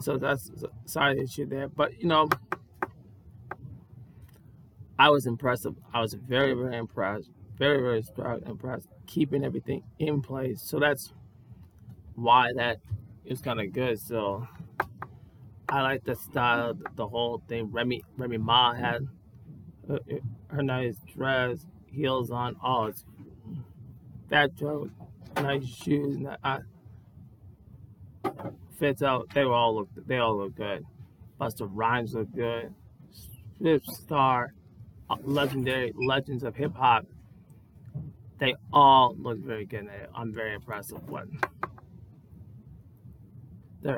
So 0.00 0.16
that's 0.16 0.50
side 0.86 1.18
issue 1.18 1.46
there, 1.46 1.68
but 1.68 2.00
you 2.00 2.08
know. 2.08 2.28
I 4.98 5.10
was 5.10 5.26
impressed. 5.26 5.66
I 5.94 6.00
was 6.00 6.14
very, 6.14 6.54
very 6.54 6.76
impressed. 6.76 7.30
Very, 7.56 7.80
very 7.80 8.42
impressed. 8.46 8.88
Keeping 9.06 9.44
everything 9.44 9.82
in 9.98 10.22
place. 10.22 10.60
So 10.62 10.78
that's 10.78 11.12
why 12.14 12.52
that 12.56 12.78
is 13.24 13.40
kind 13.40 13.60
of 13.60 13.72
good. 13.72 14.00
So 14.00 14.46
I 15.68 15.82
like 15.82 16.04
the 16.04 16.16
style, 16.16 16.74
the 16.96 17.06
whole 17.06 17.42
thing. 17.48 17.70
Remy 17.70 18.02
Remy 18.16 18.38
Ma 18.38 18.74
had 18.74 19.06
her, 19.88 20.00
her 20.48 20.62
nice 20.62 20.96
dress, 21.14 21.66
heels 21.86 22.30
on. 22.30 22.56
Oh, 22.62 22.86
it's 22.86 23.04
that 24.30 24.56
dress, 24.56 24.88
nice 25.36 25.66
shoes. 25.66 26.26
I, 26.42 26.58
fits 28.78 29.02
out. 29.02 29.28
They 29.34 29.42
all 29.42 29.76
look. 29.76 29.88
They 30.06 30.18
all 30.18 30.38
look 30.38 30.56
good. 30.56 30.84
Busta 31.40 31.68
Rhymes 31.70 32.14
look 32.14 32.34
good. 32.34 32.74
Swift 33.58 33.86
Star 33.86 34.54
legendary 35.24 35.92
legends 35.96 36.42
of 36.44 36.54
hip 36.54 36.74
hop 36.74 37.06
they 38.38 38.54
all 38.72 39.14
look 39.18 39.38
very 39.38 39.66
good. 39.66 39.88
I'm 40.14 40.32
very 40.32 40.54
impressed 40.54 40.92
with 40.92 41.02
what 41.04 41.26
they 43.82 43.96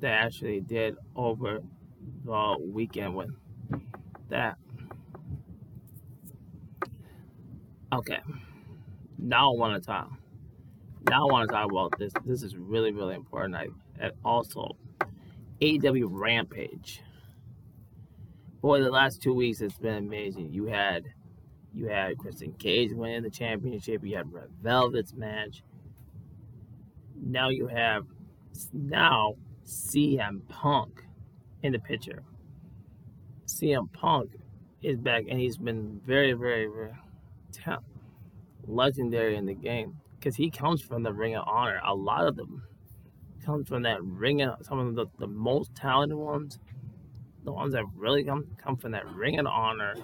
they 0.00 0.08
actually 0.08 0.60
did 0.60 0.96
over 1.14 1.60
the 2.24 2.56
weekend 2.60 3.14
with 3.14 3.30
that. 4.28 4.56
Okay, 7.92 8.18
now 9.18 9.52
I 9.52 9.56
want 9.56 9.82
to 9.82 9.86
talk. 9.86 10.10
Now 11.08 11.28
I 11.28 11.32
want 11.32 11.48
to 11.48 11.54
talk 11.54 11.70
about 11.70 11.98
this. 11.98 12.12
This 12.24 12.42
is 12.42 12.56
really 12.56 12.92
really 12.92 13.14
important. 13.14 13.56
I 13.56 13.68
and 13.98 14.12
also 14.24 14.76
AEW 15.60 16.06
Rampage. 16.08 17.02
Boy, 18.62 18.80
the 18.80 18.90
last 18.90 19.20
two 19.20 19.34
weeks 19.34 19.60
it's 19.60 19.76
been 19.76 19.96
amazing. 19.96 20.52
You 20.52 20.66
had 20.66 21.04
you 21.74 21.88
had 21.88 22.16
Christian 22.16 22.52
Cage 22.52 22.92
winning 22.92 23.24
the 23.24 23.30
championship. 23.30 24.04
You 24.04 24.16
had 24.16 24.32
Red 24.32 24.50
Velvet's 24.62 25.14
match. 25.14 25.64
Now 27.20 27.48
you 27.48 27.66
have 27.66 28.06
now 28.72 29.34
CM 29.66 30.46
Punk 30.48 31.04
in 31.64 31.72
the 31.72 31.80
picture. 31.80 32.22
CM 33.46 33.92
Punk 33.92 34.30
is 34.80 34.96
back, 34.96 35.24
and 35.28 35.40
he's 35.40 35.56
been 35.56 36.00
very, 36.06 36.32
very, 36.32 36.66
very 36.66 36.92
legendary 38.64 39.36
in 39.36 39.46
the 39.46 39.54
game 39.54 39.96
because 40.18 40.36
he 40.36 40.50
comes 40.50 40.82
from 40.82 41.02
the 41.02 41.12
Ring 41.12 41.34
of 41.34 41.48
Honor. 41.48 41.80
A 41.84 41.94
lot 41.94 42.28
of 42.28 42.36
them 42.36 42.62
come 43.44 43.64
from 43.64 43.82
that 43.82 44.02
Ring 44.04 44.42
of 44.42 44.64
some 44.64 44.78
of 44.78 44.94
the, 44.94 45.06
the 45.18 45.26
most 45.26 45.74
talented 45.74 46.16
ones. 46.16 46.60
The 47.44 47.52
ones 47.52 47.72
that 47.72 47.84
really 47.96 48.24
come 48.24 48.46
come 48.56 48.76
from 48.76 48.92
that 48.92 49.06
Ring 49.06 49.38
of 49.38 49.46
Honor 49.46 49.94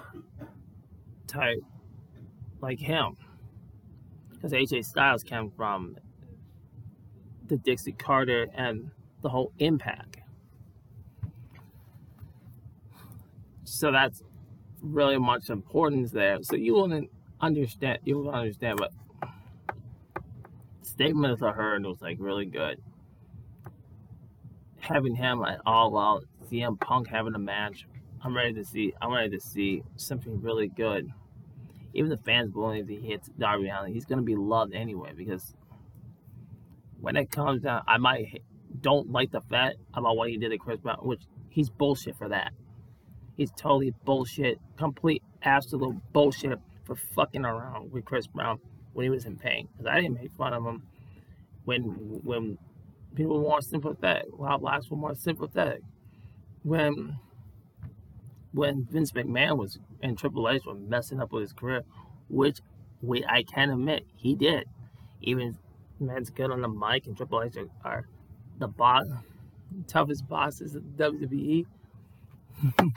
type 1.27 1.59
like 2.61 2.79
him. 2.79 3.15
Because 4.31 4.51
AJ 4.51 4.85
Styles 4.85 5.23
came 5.23 5.51
from 5.51 5.97
the 7.47 7.57
Dixie 7.57 7.93
Carter 7.93 8.47
and 8.53 8.91
the 9.21 9.29
whole 9.29 9.51
impact. 9.59 10.17
So 13.63 13.91
that's 13.91 14.23
really 14.81 15.17
much 15.17 15.49
importance 15.49 16.11
there. 16.11 16.37
So 16.41 16.55
you 16.55 16.75
wouldn't 16.75 17.09
understand 17.41 17.99
you 18.03 18.17
will 18.17 18.31
understand 18.31 18.77
but 18.77 18.91
statements 20.81 21.41
I 21.41 21.51
heard 21.51 21.85
was 21.85 22.01
like 22.01 22.17
really 22.19 22.45
good. 22.45 22.81
Having 24.79 25.15
him 25.15 25.43
at 25.43 25.61
all 25.65 25.97
out, 25.97 26.25
CM 26.51 26.79
Punk 26.79 27.07
having 27.07 27.35
a 27.35 27.39
match. 27.39 27.87
I'm 28.23 28.35
ready 28.35 28.53
to 28.53 28.65
see 28.65 28.93
I'm 29.01 29.13
ready 29.13 29.29
to 29.29 29.39
see 29.39 29.83
something 29.95 30.41
really 30.41 30.67
good 30.67 31.11
even 31.93 32.09
the 32.09 32.17
fans 32.17 32.51
believe 32.51 32.87
he 32.87 32.97
hits 32.97 33.29
Darby 33.37 33.69
Allin, 33.69 33.93
he's 33.93 34.05
gonna 34.05 34.21
be 34.21 34.35
loved 34.35 34.73
anyway 34.73 35.11
because 35.15 35.53
when 37.01 37.15
it 37.15 37.31
comes 37.31 37.63
down, 37.63 37.83
I 37.87 37.97
might 37.97 38.43
don't 38.81 39.11
like 39.11 39.31
the 39.31 39.41
fact 39.41 39.77
about 39.93 40.15
what 40.15 40.29
he 40.29 40.37
did 40.37 40.49
to 40.49 40.57
Chris 40.57 40.79
Brown, 40.79 40.97
which 41.01 41.21
he's 41.49 41.69
bullshit 41.69 42.15
for 42.17 42.29
that. 42.29 42.51
He's 43.35 43.51
totally 43.51 43.93
bullshit, 44.05 44.59
complete 44.77 45.23
absolute 45.41 45.95
bullshit 46.13 46.59
for 46.85 46.95
fucking 46.95 47.45
around 47.45 47.91
with 47.91 48.05
Chris 48.05 48.27
Brown 48.27 48.59
when 48.93 49.05
he 49.05 49.09
was 49.09 49.25
in 49.25 49.37
pain. 49.37 49.67
Because 49.71 49.87
I 49.91 50.01
didn't 50.01 50.15
make 50.15 50.31
fun 50.33 50.53
of 50.53 50.63
him 50.65 50.83
when 51.65 51.83
when 52.23 52.57
people 53.15 53.37
were 53.37 53.49
more 53.49 53.61
sympathetic. 53.61 54.27
While 54.31 54.59
blacks 54.59 54.89
were 54.89 54.97
more 54.97 55.15
sympathetic. 55.15 55.81
When 56.63 57.19
when 58.51 58.85
Vince 58.85 59.11
McMahon 59.11 59.57
was 59.57 59.79
and 60.01 60.17
Triple 60.17 60.49
H 60.49 60.65
were 60.65 60.75
messing 60.75 61.21
up 61.21 61.31
with 61.31 61.41
his 61.41 61.53
career, 61.53 61.83
which 62.29 62.59
we 63.01 63.23
I 63.25 63.43
can 63.43 63.69
admit 63.69 64.05
he 64.15 64.35
did. 64.35 64.65
Even 65.21 65.57
man's 65.99 66.29
good 66.29 66.51
on 66.51 66.61
the 66.61 66.67
mic 66.67 67.05
and 67.07 67.15
Triple 67.15 67.43
H 67.43 67.57
are, 67.57 67.67
are 67.83 68.07
the 68.57 68.67
boss, 68.67 69.07
toughest 69.87 70.27
bosses 70.27 70.75
of 70.75 70.83
WWE. 70.97 71.65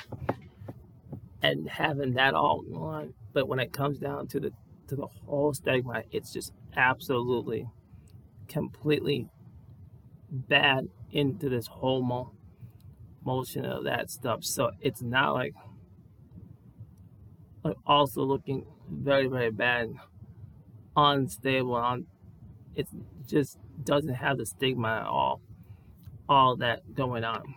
and 1.42 1.68
having 1.68 2.14
that 2.14 2.34
all 2.34 2.64
on, 2.74 3.14
but 3.32 3.48
when 3.48 3.58
it 3.58 3.72
comes 3.72 3.98
down 3.98 4.26
to 4.28 4.40
the 4.40 4.52
to 4.88 4.96
the 4.96 5.06
whole 5.26 5.54
stigma, 5.54 6.02
it's 6.10 6.32
just 6.32 6.52
absolutely, 6.76 7.68
completely 8.48 9.28
bad 10.30 10.88
into 11.10 11.48
this 11.48 11.66
whole 11.66 12.02
mo- 12.02 12.32
motion 13.24 13.64
of 13.64 13.84
that 13.84 14.10
stuff. 14.10 14.44
So 14.44 14.70
it's 14.80 15.02
not 15.02 15.34
like, 15.34 15.54
like 17.64 17.76
also 17.86 18.22
looking 18.22 18.66
very 18.90 19.26
very 19.26 19.50
bad, 19.50 19.90
unstable. 20.96 21.74
On 21.74 22.06
it 22.74 22.88
just 23.26 23.58
doesn't 23.82 24.14
have 24.14 24.38
the 24.38 24.46
stigma 24.46 24.88
at 24.88 25.06
all. 25.06 25.40
All 26.28 26.56
that 26.56 26.94
going 26.94 27.24
on. 27.24 27.54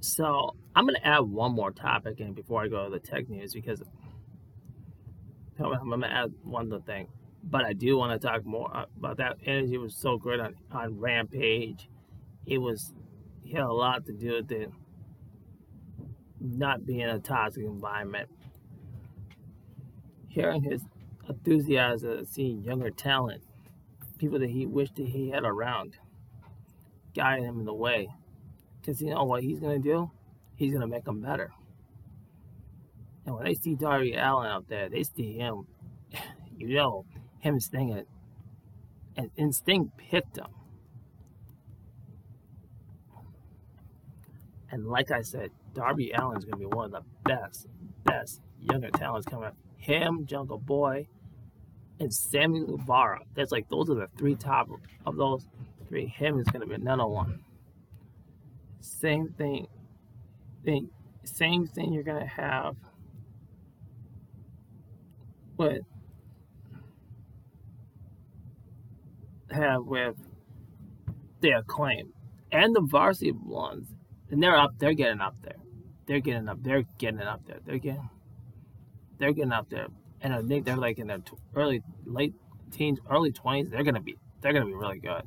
So 0.00 0.54
I'm 0.74 0.86
gonna 0.86 0.98
add 1.02 1.20
one 1.20 1.52
more 1.52 1.70
topic 1.70 2.20
in 2.20 2.34
before 2.34 2.62
I 2.62 2.68
go 2.68 2.84
to 2.84 2.90
the 2.90 2.98
tech 3.00 3.28
news 3.28 3.54
because 3.54 3.82
I'm 5.58 5.90
gonna 5.90 6.06
add 6.06 6.32
one 6.42 6.72
other 6.72 6.82
thing 6.82 7.08
but 7.50 7.64
I 7.64 7.72
do 7.72 7.96
want 7.96 8.20
to 8.20 8.26
talk 8.26 8.44
more 8.44 8.74
uh, 8.74 8.86
about 8.96 9.18
that. 9.18 9.36
Energy 9.44 9.78
was 9.78 9.94
so 9.94 10.16
good 10.16 10.40
on, 10.40 10.54
on 10.72 10.98
Rampage. 10.98 11.88
It 12.46 12.58
was, 12.58 12.92
he 13.42 13.52
had 13.52 13.62
a 13.62 13.72
lot 13.72 14.06
to 14.06 14.12
do 14.12 14.34
with 14.34 14.50
it 14.50 14.70
not 16.40 16.84
being 16.84 17.04
a 17.04 17.18
toxic 17.18 17.64
environment. 17.64 18.28
Hearing 20.28 20.62
his 20.62 20.82
enthusiasm, 21.28 22.24
seeing 22.26 22.62
younger 22.62 22.90
talent, 22.90 23.42
people 24.18 24.38
that 24.40 24.50
he 24.50 24.66
wished 24.66 24.96
that 24.96 25.06
he 25.06 25.30
had 25.30 25.44
around, 25.44 25.96
guiding 27.14 27.44
him 27.44 27.60
in 27.60 27.64
the 27.64 27.74
way. 27.74 28.08
Because 28.80 29.00
you 29.00 29.10
know 29.10 29.24
what 29.24 29.42
he's 29.42 29.60
going 29.60 29.80
to 29.82 29.88
do? 29.88 30.10
He's 30.56 30.70
going 30.72 30.82
to 30.82 30.86
make 30.86 31.04
them 31.04 31.22
better. 31.22 31.52
And 33.26 33.34
when 33.36 33.44
they 33.44 33.54
see 33.54 33.74
Darby 33.74 34.12
Allin 34.14 34.46
out 34.46 34.68
there, 34.68 34.88
they 34.88 35.02
see 35.02 35.32
him, 35.32 35.66
you 36.58 36.74
know, 36.74 37.06
him 37.44 37.60
Sting 37.60 38.04
and, 39.36 39.54
Sting 39.54 39.92
picked 39.98 40.38
him. 40.38 40.46
And 44.70 44.86
like 44.86 45.10
I 45.10 45.20
said, 45.20 45.50
Darby 45.74 46.14
Allin's 46.14 46.46
gonna 46.46 46.56
be 46.56 46.64
one 46.64 46.86
of 46.86 46.90
the 46.92 47.02
best, 47.28 47.68
best 48.02 48.40
younger 48.58 48.90
talents 48.90 49.26
coming 49.26 49.48
up. 49.48 49.56
Him, 49.76 50.24
Jungle 50.24 50.58
Boy, 50.58 51.06
and 52.00 52.12
Sammy 52.12 52.64
Guevara. 52.64 53.20
That's 53.34 53.52
like 53.52 53.68
those 53.68 53.90
are 53.90 53.94
the 53.94 54.08
three 54.16 54.36
top 54.36 54.70
of 55.04 55.16
those 55.16 55.46
three. 55.86 56.06
Him 56.06 56.40
is 56.40 56.46
gonna 56.46 56.66
be 56.66 56.74
another 56.74 57.06
one. 57.06 57.44
Same 58.80 59.28
thing. 59.36 59.66
Thing, 60.64 60.88
same 61.24 61.66
thing 61.66 61.92
you're 61.92 62.02
gonna 62.02 62.26
have 62.26 62.74
with 65.58 65.82
have 69.54 69.84
with 69.84 70.16
their 71.40 71.62
claim. 71.62 72.12
and 72.52 72.74
the 72.74 72.80
varsity 72.82 73.32
ones, 73.32 73.88
and 74.30 74.42
they're 74.42 74.56
up. 74.56 74.70
They're 74.78 74.94
getting 74.94 75.20
up 75.20 75.34
there. 75.42 75.56
They're 76.06 76.20
getting 76.20 76.48
up. 76.48 76.62
They're 76.62 76.84
getting 76.98 77.20
up 77.20 77.44
there. 77.46 77.58
They're 77.64 77.78
getting. 77.78 78.08
They're 79.18 79.32
getting 79.32 79.52
up 79.52 79.68
there, 79.70 79.88
and 80.20 80.34
I 80.34 80.42
think 80.42 80.64
they're 80.64 80.76
like 80.76 80.98
in 80.98 81.08
their 81.08 81.18
early, 81.54 81.82
late 82.04 82.34
teens, 82.70 83.00
early 83.10 83.32
twenties. 83.32 83.70
They're 83.70 83.84
gonna 83.84 84.00
be. 84.00 84.16
They're 84.40 84.52
gonna 84.52 84.66
be 84.66 84.74
really 84.74 85.00
good. 85.00 85.22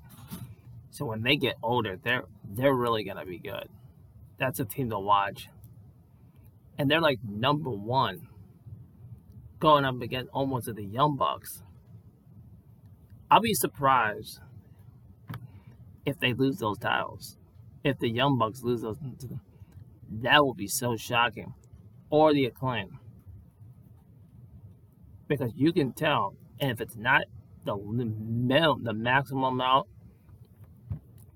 So 0.91 1.05
when 1.05 1.21
they 1.23 1.35
get 1.35 1.55
older, 1.63 1.99
they're 2.01 2.23
they're 2.43 2.73
really 2.73 3.03
gonna 3.03 3.25
be 3.25 3.39
good. 3.39 3.69
That's 4.37 4.59
a 4.59 4.65
team 4.65 4.89
to 4.91 4.99
watch. 4.99 5.49
And 6.77 6.89
they're 6.89 7.01
like 7.01 7.19
number 7.23 7.71
one, 7.71 8.27
going 9.59 9.85
up 9.85 10.01
against 10.01 10.29
almost 10.31 10.73
the 10.73 10.83
Young 10.83 11.17
Bucks 11.17 11.63
I'll 13.29 13.41
be 13.41 13.53
surprised 13.53 14.39
if 16.05 16.19
they 16.19 16.33
lose 16.33 16.57
those 16.57 16.77
titles. 16.77 17.37
If 17.83 17.99
the 17.99 18.09
Young 18.09 18.37
Bucks 18.37 18.63
lose 18.63 18.81
those, 18.81 18.97
that 20.09 20.43
will 20.43 20.53
be 20.53 20.67
so 20.67 20.95
shocking. 20.95 21.53
Or 22.09 22.33
the 22.33 22.45
acclaim. 22.45 22.99
Because 25.27 25.51
you 25.55 25.73
can 25.73 25.91
tell, 25.91 26.35
and 26.59 26.71
if 26.71 26.79
it's 26.79 26.95
not 26.95 27.23
the 27.65 27.75
the 27.75 28.93
maximum 28.93 29.43
amount, 29.43 29.87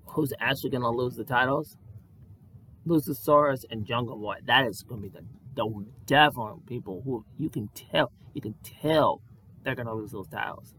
who's 0.06 0.32
actually 0.40 0.70
going 0.70 0.82
to 0.82 0.88
lose 0.88 1.16
the 1.16 1.24
titles? 1.24 1.76
Luchasaurus 2.86 3.64
and 3.70 3.84
Jungle 3.84 4.16
Boy. 4.16 4.36
That 4.46 4.66
is 4.66 4.82
going 4.82 5.02
to 5.02 5.08
be 5.08 5.14
the, 5.14 5.24
the 5.54 5.86
definite 6.06 6.66
people 6.66 7.02
who 7.04 7.24
you 7.36 7.50
can 7.50 7.68
tell, 7.74 8.10
you 8.32 8.40
can 8.40 8.54
tell 8.62 9.20
they're 9.62 9.74
going 9.74 9.86
to 9.86 9.94
lose 9.94 10.12
those 10.12 10.28
titles. 10.28 10.74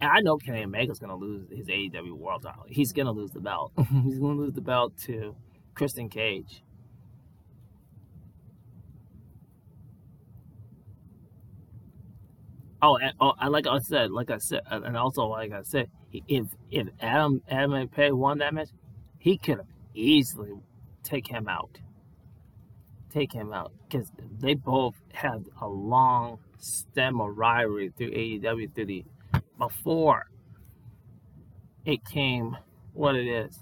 And 0.00 0.10
I 0.10 0.20
know 0.20 0.36
Kenny 0.36 0.62
Omega's 0.62 0.98
going 0.98 1.10
to 1.10 1.16
lose 1.16 1.48
his 1.50 1.66
AEW 1.66 2.12
World 2.12 2.42
title. 2.42 2.64
He's 2.68 2.92
going 2.92 3.06
to 3.06 3.12
lose 3.12 3.32
the 3.32 3.40
belt. 3.40 3.72
He's 3.78 4.18
going 4.18 4.36
to 4.36 4.42
lose 4.42 4.54
the 4.54 4.60
belt 4.60 4.96
to 5.06 5.34
Christian 5.74 6.08
Cage. 6.08 6.62
Oh, 12.80 12.96
and, 12.96 13.12
oh, 13.20 13.32
and 13.40 13.50
like 13.50 13.66
I 13.66 13.78
said, 13.78 14.12
like 14.12 14.30
I 14.30 14.38
said, 14.38 14.60
and 14.70 14.96
also 14.96 15.26
like 15.26 15.50
I 15.52 15.62
said, 15.62 15.90
if 16.12 16.46
if 16.70 16.86
Adam 17.00 17.42
Adam 17.48 17.72
and 17.72 17.90
Page 17.90 18.12
won 18.12 18.38
that 18.38 18.54
match, 18.54 18.68
he 19.18 19.36
could 19.36 19.58
have 19.58 19.66
easily 19.94 20.52
take 21.02 21.26
him 21.26 21.48
out. 21.48 21.80
Take 23.10 23.32
him 23.32 23.52
out 23.52 23.72
because 23.88 24.12
they 24.38 24.54
both 24.54 24.94
had 25.12 25.46
a 25.60 25.66
long 25.66 26.38
stem 26.58 27.20
of 27.20 27.36
rivalry 27.36 27.92
through 27.96 28.12
AEW 28.12 28.74
through 28.74 28.86
the 28.86 29.04
before 29.58 30.26
it 31.84 32.04
came 32.04 32.56
what 32.92 33.14
it 33.14 33.26
is. 33.26 33.60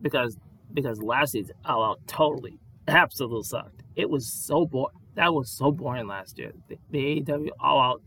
Because 0.00 0.36
because 0.72 1.00
last 1.02 1.32
season 1.32 1.54
oh, 1.64 1.74
All 1.74 1.84
Out 1.84 2.06
totally 2.06 2.58
absolutely 2.88 3.44
sucked. 3.44 3.82
It 3.96 4.10
was 4.10 4.26
so 4.26 4.66
boring. 4.66 4.96
That 5.14 5.32
was 5.32 5.50
so 5.50 5.70
boring 5.70 6.06
last 6.06 6.38
year. 6.38 6.52
The, 6.68 6.78
the 6.90 7.20
AEW 7.22 7.48
All 7.60 7.78
oh, 7.78 7.80
Out 7.80 8.02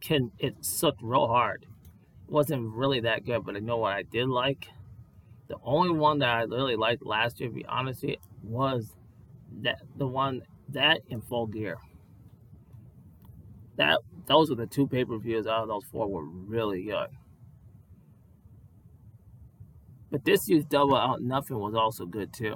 can 0.00 0.32
it 0.38 0.56
sucked 0.60 1.02
real 1.02 1.28
hard. 1.28 1.66
It 2.26 2.32
wasn't 2.32 2.74
really 2.74 3.00
that 3.00 3.24
good, 3.24 3.44
but 3.44 3.56
I 3.56 3.60
know 3.60 3.78
what 3.78 3.92
I 3.92 4.02
did 4.02 4.28
like. 4.28 4.68
The 5.48 5.56
only 5.64 5.90
one 5.90 6.20
that 6.20 6.28
I 6.28 6.42
really 6.42 6.76
liked 6.76 7.04
last 7.04 7.40
year, 7.40 7.48
to 7.48 7.54
be 7.54 7.66
honest 7.66 8.02
with 8.02 8.10
you, 8.10 8.16
was 8.42 8.94
that 9.62 9.80
the 9.96 10.06
one 10.06 10.42
that 10.68 11.00
in 11.08 11.20
full 11.20 11.46
gear. 11.46 11.76
That 13.76 14.00
those 14.30 14.48
were 14.48 14.54
the 14.54 14.66
two 14.66 14.86
pay 14.86 15.04
per 15.04 15.18
views 15.18 15.48
out 15.48 15.62
of 15.62 15.68
those 15.68 15.82
four 15.90 16.08
were 16.08 16.24
really 16.24 16.84
good. 16.84 17.08
But 20.08 20.24
this 20.24 20.48
year's 20.48 20.64
double 20.64 20.96
out 20.96 21.20
nothing 21.20 21.58
was 21.58 21.74
also 21.74 22.06
good 22.06 22.32
too. 22.32 22.54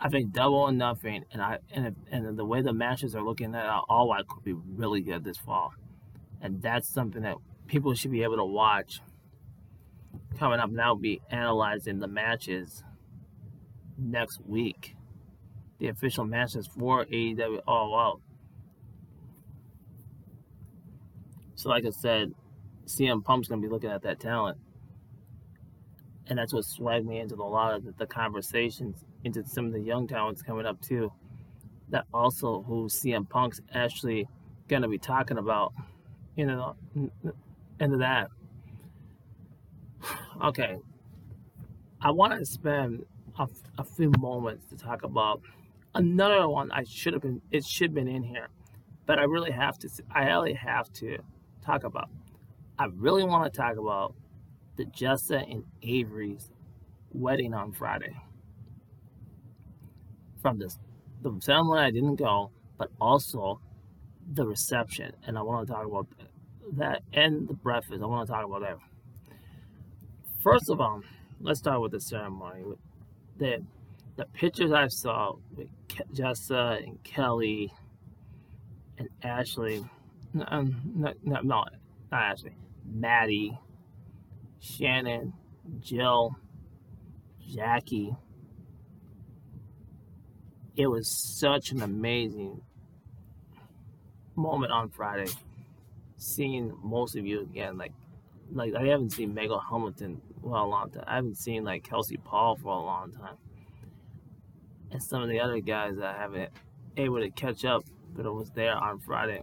I 0.00 0.08
think 0.08 0.32
double 0.32 0.56
or 0.56 0.72
nothing, 0.72 1.24
and 1.32 1.42
I 1.42 1.58
and 1.70 1.96
and 2.10 2.38
the 2.38 2.46
way 2.46 2.62
the 2.62 2.72
matches 2.72 3.14
are 3.14 3.22
looking 3.22 3.54
at 3.54 3.66
all 3.90 4.10
I 4.12 4.22
could 4.26 4.42
be 4.42 4.54
really 4.54 5.02
good 5.02 5.22
this 5.22 5.36
fall, 5.36 5.74
and 6.40 6.62
that's 6.62 6.88
something 6.88 7.22
that 7.22 7.36
people 7.66 7.92
should 7.92 8.10
be 8.10 8.22
able 8.22 8.36
to 8.36 8.44
watch. 8.44 9.00
Coming 10.38 10.60
up 10.60 10.70
now, 10.70 10.94
be 10.94 11.20
analyzing 11.30 11.98
the 11.98 12.08
matches 12.08 12.82
next 13.98 14.40
week, 14.46 14.96
the 15.78 15.88
official 15.88 16.24
matches 16.24 16.66
for 16.66 17.04
AEW 17.04 17.60
All 17.66 17.94
oh, 17.94 17.98
Out. 17.98 18.25
So, 21.56 21.70
like 21.70 21.86
I 21.86 21.90
said, 21.90 22.32
CM 22.86 23.24
Punk's 23.24 23.48
gonna 23.48 23.62
be 23.62 23.68
looking 23.68 23.90
at 23.90 24.02
that 24.02 24.20
talent, 24.20 24.58
and 26.26 26.38
that's 26.38 26.52
what 26.52 26.64
swagged 26.64 27.06
me 27.06 27.18
into 27.18 27.34
a 27.34 27.42
lot 27.42 27.74
of 27.74 27.84
the, 27.84 27.92
the 27.92 28.06
conversations 28.06 29.04
into 29.24 29.42
some 29.44 29.64
of 29.66 29.72
the 29.72 29.80
young 29.80 30.06
talents 30.06 30.42
coming 30.42 30.66
up 30.66 30.80
too. 30.82 31.10
That 31.88 32.04
also 32.12 32.62
who 32.62 32.88
CM 32.88 33.28
Punk's 33.28 33.60
actually 33.72 34.28
gonna 34.68 34.88
be 34.88 34.98
talking 34.98 35.38
about, 35.38 35.72
you 36.36 36.46
know, 36.46 36.76
into 37.80 37.96
that. 37.98 38.30
Okay, 40.44 40.76
I 42.02 42.10
want 42.10 42.38
to 42.38 42.44
spend 42.44 43.06
a, 43.38 43.48
a 43.78 43.84
few 43.84 44.12
moments 44.18 44.66
to 44.66 44.76
talk 44.76 45.02
about 45.02 45.40
another 45.94 46.46
one. 46.46 46.70
I 46.70 46.84
should 46.84 47.14
have 47.14 47.22
been. 47.22 47.40
It 47.50 47.64
should 47.64 47.88
have 47.88 47.94
been 47.94 48.06
in 48.06 48.22
here, 48.22 48.48
but 49.06 49.18
I 49.18 49.22
really 49.22 49.50
have 49.50 49.78
to. 49.78 49.88
I 50.14 50.26
really 50.26 50.52
have 50.52 50.92
to 50.94 51.16
talk 51.66 51.84
about. 51.84 52.08
I 52.78 52.86
really 52.94 53.24
want 53.24 53.52
to 53.52 53.56
talk 53.56 53.76
about 53.76 54.14
the 54.76 54.84
Jessa 54.84 55.50
and 55.50 55.64
Avery's 55.82 56.50
wedding 57.12 57.54
on 57.54 57.72
Friday. 57.72 58.14
From 60.40 60.58
this, 60.58 60.78
the 61.22 61.36
ceremony 61.40 61.80
I 61.80 61.90
didn't 61.90 62.16
go, 62.16 62.50
but 62.78 62.90
also 63.00 63.60
the 64.32 64.46
reception, 64.46 65.12
and 65.26 65.38
I 65.38 65.42
want 65.42 65.66
to 65.66 65.72
talk 65.72 65.86
about 65.86 66.06
that 66.76 67.02
and 67.12 67.48
the 67.48 67.54
breakfast. 67.54 68.02
I 68.02 68.06
want 68.06 68.26
to 68.26 68.32
talk 68.32 68.44
about 68.44 68.60
that. 68.60 68.78
First 70.42 70.68
of 70.68 70.80
all, 70.80 71.02
let's 71.40 71.60
start 71.60 71.80
with 71.80 71.92
the 71.92 72.00
ceremony. 72.00 72.64
The 73.38 73.64
the 74.16 74.26
pictures 74.26 74.72
I 74.72 74.88
saw 74.88 75.34
with 75.56 75.68
Jessa 76.14 76.82
and 76.82 77.02
Kelly 77.02 77.70
and 78.98 79.08
Ashley, 79.22 79.84
um, 80.46 80.92
no, 80.94 81.12
no, 81.22 81.34
no, 81.34 81.40
not 81.42 81.72
Ashley, 82.12 82.56
Maddie, 82.84 83.58
Shannon, 84.60 85.32
Jill, 85.80 86.36
Jackie. 87.48 88.14
It 90.76 90.86
was 90.86 91.08
such 91.08 91.70
an 91.70 91.82
amazing 91.82 92.60
moment 94.34 94.72
on 94.72 94.90
Friday. 94.90 95.30
Seeing 96.18 96.76
most 96.82 97.16
of 97.16 97.26
you 97.26 97.40
again, 97.40 97.78
like, 97.78 97.92
like 98.52 98.74
I 98.74 98.86
haven't 98.86 99.10
seen 99.10 99.34
Megan 99.34 99.58
Hamilton 99.70 100.20
for 100.42 100.56
a 100.56 100.64
long 100.64 100.90
time. 100.90 101.04
I 101.06 101.16
haven't 101.16 101.36
seen 101.36 101.64
like 101.64 101.84
Kelsey 101.84 102.16
Paul 102.16 102.56
for 102.56 102.72
a 102.72 102.80
long 102.80 103.12
time, 103.12 103.36
and 104.90 105.02
some 105.02 105.22
of 105.22 105.28
the 105.28 105.40
other 105.40 105.60
guys 105.60 105.98
I 105.98 106.12
haven't 106.12 106.50
able 106.96 107.20
to 107.20 107.30
catch 107.30 107.64
up, 107.64 107.84
but 108.14 108.26
it 108.26 108.30
was 108.32 108.50
there 108.50 108.74
on 108.74 108.98
Friday 108.98 109.42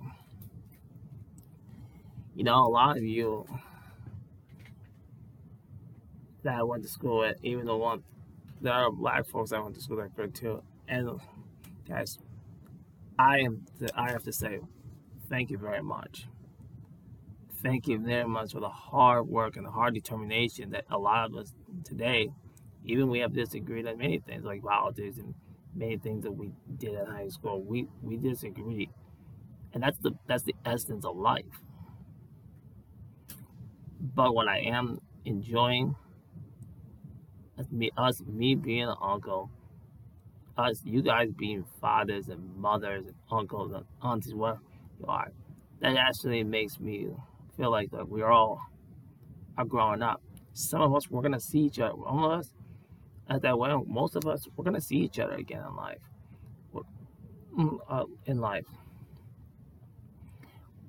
you 2.36 2.44
know, 2.44 2.66
a 2.66 2.68
lot 2.68 2.98
of 2.98 3.04
you 3.04 3.46
that 6.44 6.56
I 6.56 6.64
went 6.64 6.84
to 6.84 6.90
school 6.90 7.24
at, 7.24 7.38
even 7.44 7.66
the 7.66 7.76
one 7.76 8.04
there 8.62 8.74
are 8.74 8.92
black 8.92 9.28
folks 9.28 9.52
that 9.52 9.62
went 9.62 9.76
to 9.76 9.82
school 9.82 9.98
there 10.16 10.28
too. 10.28 10.64
And 10.88 11.20
guys, 11.88 12.18
I 13.20 13.40
am 13.40 13.66
I 13.96 14.12
have 14.12 14.24
to 14.24 14.34
say, 14.34 14.60
thank 15.30 15.50
you 15.52 15.58
very 15.58 15.84
much. 15.84 16.28
Thank 17.62 17.88
you 17.88 18.00
very 18.00 18.28
much 18.28 18.52
for 18.54 18.60
the 18.60 18.70
hard 18.70 19.28
work 19.28 19.56
and 19.56 19.66
the 19.66 19.72
hard 19.72 19.94
determination 19.94 20.72
that 20.72 20.86
a 20.90 20.98
lot 20.98 21.30
of 21.30 21.38
us 21.38 21.54
today, 21.86 22.30
even 22.84 23.10
we 23.10 23.20
have 23.20 23.34
disagreed 23.34 23.88
on 23.88 23.98
many 23.98 24.20
things 24.20 24.44
like 24.44 24.64
politics 24.64 25.18
and 25.18 25.34
many 25.76 25.98
things 25.98 26.24
that 26.24 26.32
we 26.32 26.52
did 26.78 26.94
in 26.94 27.06
high 27.06 27.30
school. 27.30 27.62
We 27.62 27.88
we 28.02 28.18
disagree, 28.18 28.90
and 29.74 29.84
that's 29.84 29.98
the 30.00 30.12
that's 30.28 30.44
the 30.44 30.56
essence 30.66 31.06
of 31.06 31.16
life 31.16 31.62
but 34.04 34.36
what 34.36 34.48
I 34.48 34.60
am 34.60 35.00
enjoying 35.24 35.96
is 37.58 37.72
me 37.72 37.90
us 37.98 38.22
me 38.22 38.56
being 38.56 38.84
an 38.84 38.96
uncle, 39.02 39.50
us 40.58 40.82
you 40.84 41.02
guys 41.02 41.30
being 41.32 41.64
fathers 41.80 42.28
and 42.28 42.56
mothers 42.58 43.06
and 43.06 43.16
uncles 43.32 43.72
and 43.72 43.86
aunties, 44.04 44.34
what 44.34 44.58
you 45.00 45.06
are. 45.08 45.32
That 45.80 45.96
actually 45.96 46.44
makes 46.44 46.80
me 46.80 47.10
feel 47.56 47.72
like 47.72 47.94
like 47.94 48.08
we're 48.08 48.30
all 48.30 48.60
are 49.58 49.66
growing 49.66 50.02
up. 50.02 50.22
Some 50.54 50.82
of 50.82 50.94
us 50.94 51.10
we're 51.10 51.22
gonna 51.22 51.40
see 51.40 51.60
each 51.60 51.80
other. 51.80 51.96
Some 52.06 52.24
of 52.24 52.32
us 52.32 52.54
at 53.30 53.42
that 53.44 53.58
way, 53.58 53.74
most 53.88 54.16
of 54.18 54.26
us 54.26 54.48
we're 54.56 54.66
gonna 54.66 54.82
see 54.82 54.98
each 54.98 55.20
other 55.20 55.36
again 55.36 55.64
in 55.66 55.76
life. 55.76 56.00
Mm, 57.58 57.78
uh, 57.88 58.06
in 58.26 58.42
life, 58.42 58.66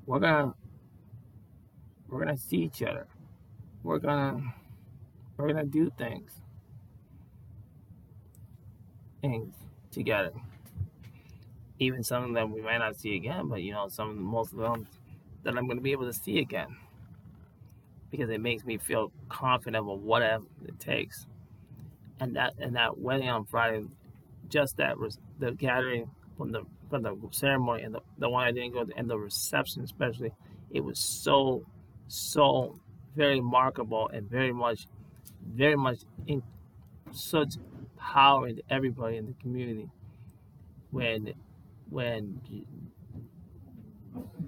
we're 0.07 0.19
gonna 0.19 0.55
we're 2.15 2.25
gonna 2.25 2.37
see 2.37 2.59
each 2.59 2.81
other. 2.81 3.09
We're 3.83 3.99
gonna 3.99 4.41
we're 5.37 5.49
gonna 5.49 5.65
do 5.65 5.91
things. 5.99 6.31
Things 9.21 9.53
together. 9.91 10.31
Even 11.81 12.05
some 12.05 12.23
of 12.23 12.33
them 12.33 12.53
we 12.53 12.63
might 12.63 12.79
not 12.79 12.95
see 12.95 13.17
again, 13.17 13.49
but 13.49 13.63
you 13.63 13.73
know, 13.73 13.89
some 13.89 14.23
most 14.23 14.53
of 14.53 14.59
them 14.59 14.87
that 15.43 15.59
I'm 15.59 15.67
gonna 15.67 15.81
be 15.81 15.91
able 15.91 16.07
to 16.07 16.13
see 16.13 16.39
again. 16.39 16.77
Because 18.13 18.31
it 18.31 18.41
makes 18.41 18.65
me 18.65 18.79
feel 18.79 19.11
confident 19.29 19.85
of 19.85 20.01
whatever 20.01 20.45
it 20.65 20.79
takes. 20.79 21.27
And 22.21 22.37
that 22.37 22.55
and 22.61 22.77
that 22.77 22.97
wedding 22.97 23.29
on 23.29 23.45
Friday, 23.45 23.87
just 24.49 24.77
that 24.77 25.01
was 25.01 25.19
the 25.41 25.51
gathering 25.51 26.09
from 26.37 26.53
the 26.53 26.63
from 26.91 27.03
the 27.03 27.17
ceremony 27.33 27.83
and 27.83 27.93
the, 27.93 28.03
the 28.19 28.31
one 28.31 28.47
I 28.47 28.53
didn't 28.53 28.73
go 28.73 28.85
to 28.85 28.97
and 28.97 29.11
the 29.11 29.19
reception 29.19 29.83
especially, 29.83 30.31
it 30.71 30.85
was 30.85 31.01
so 31.01 31.65
so 32.09 32.79
very 33.17 33.37
remarkable 33.37 34.09
and 34.09 34.29
very 34.29 34.53
much, 34.53 34.87
very 35.47 35.77
much 35.77 35.99
in 36.27 36.43
such 37.13 37.55
power 37.99 38.49
into 38.49 38.63
everybody 38.71 39.17
in 39.17 39.27
the 39.27 39.35
community. 39.41 39.89
When, 40.91 41.35
when 41.91 42.41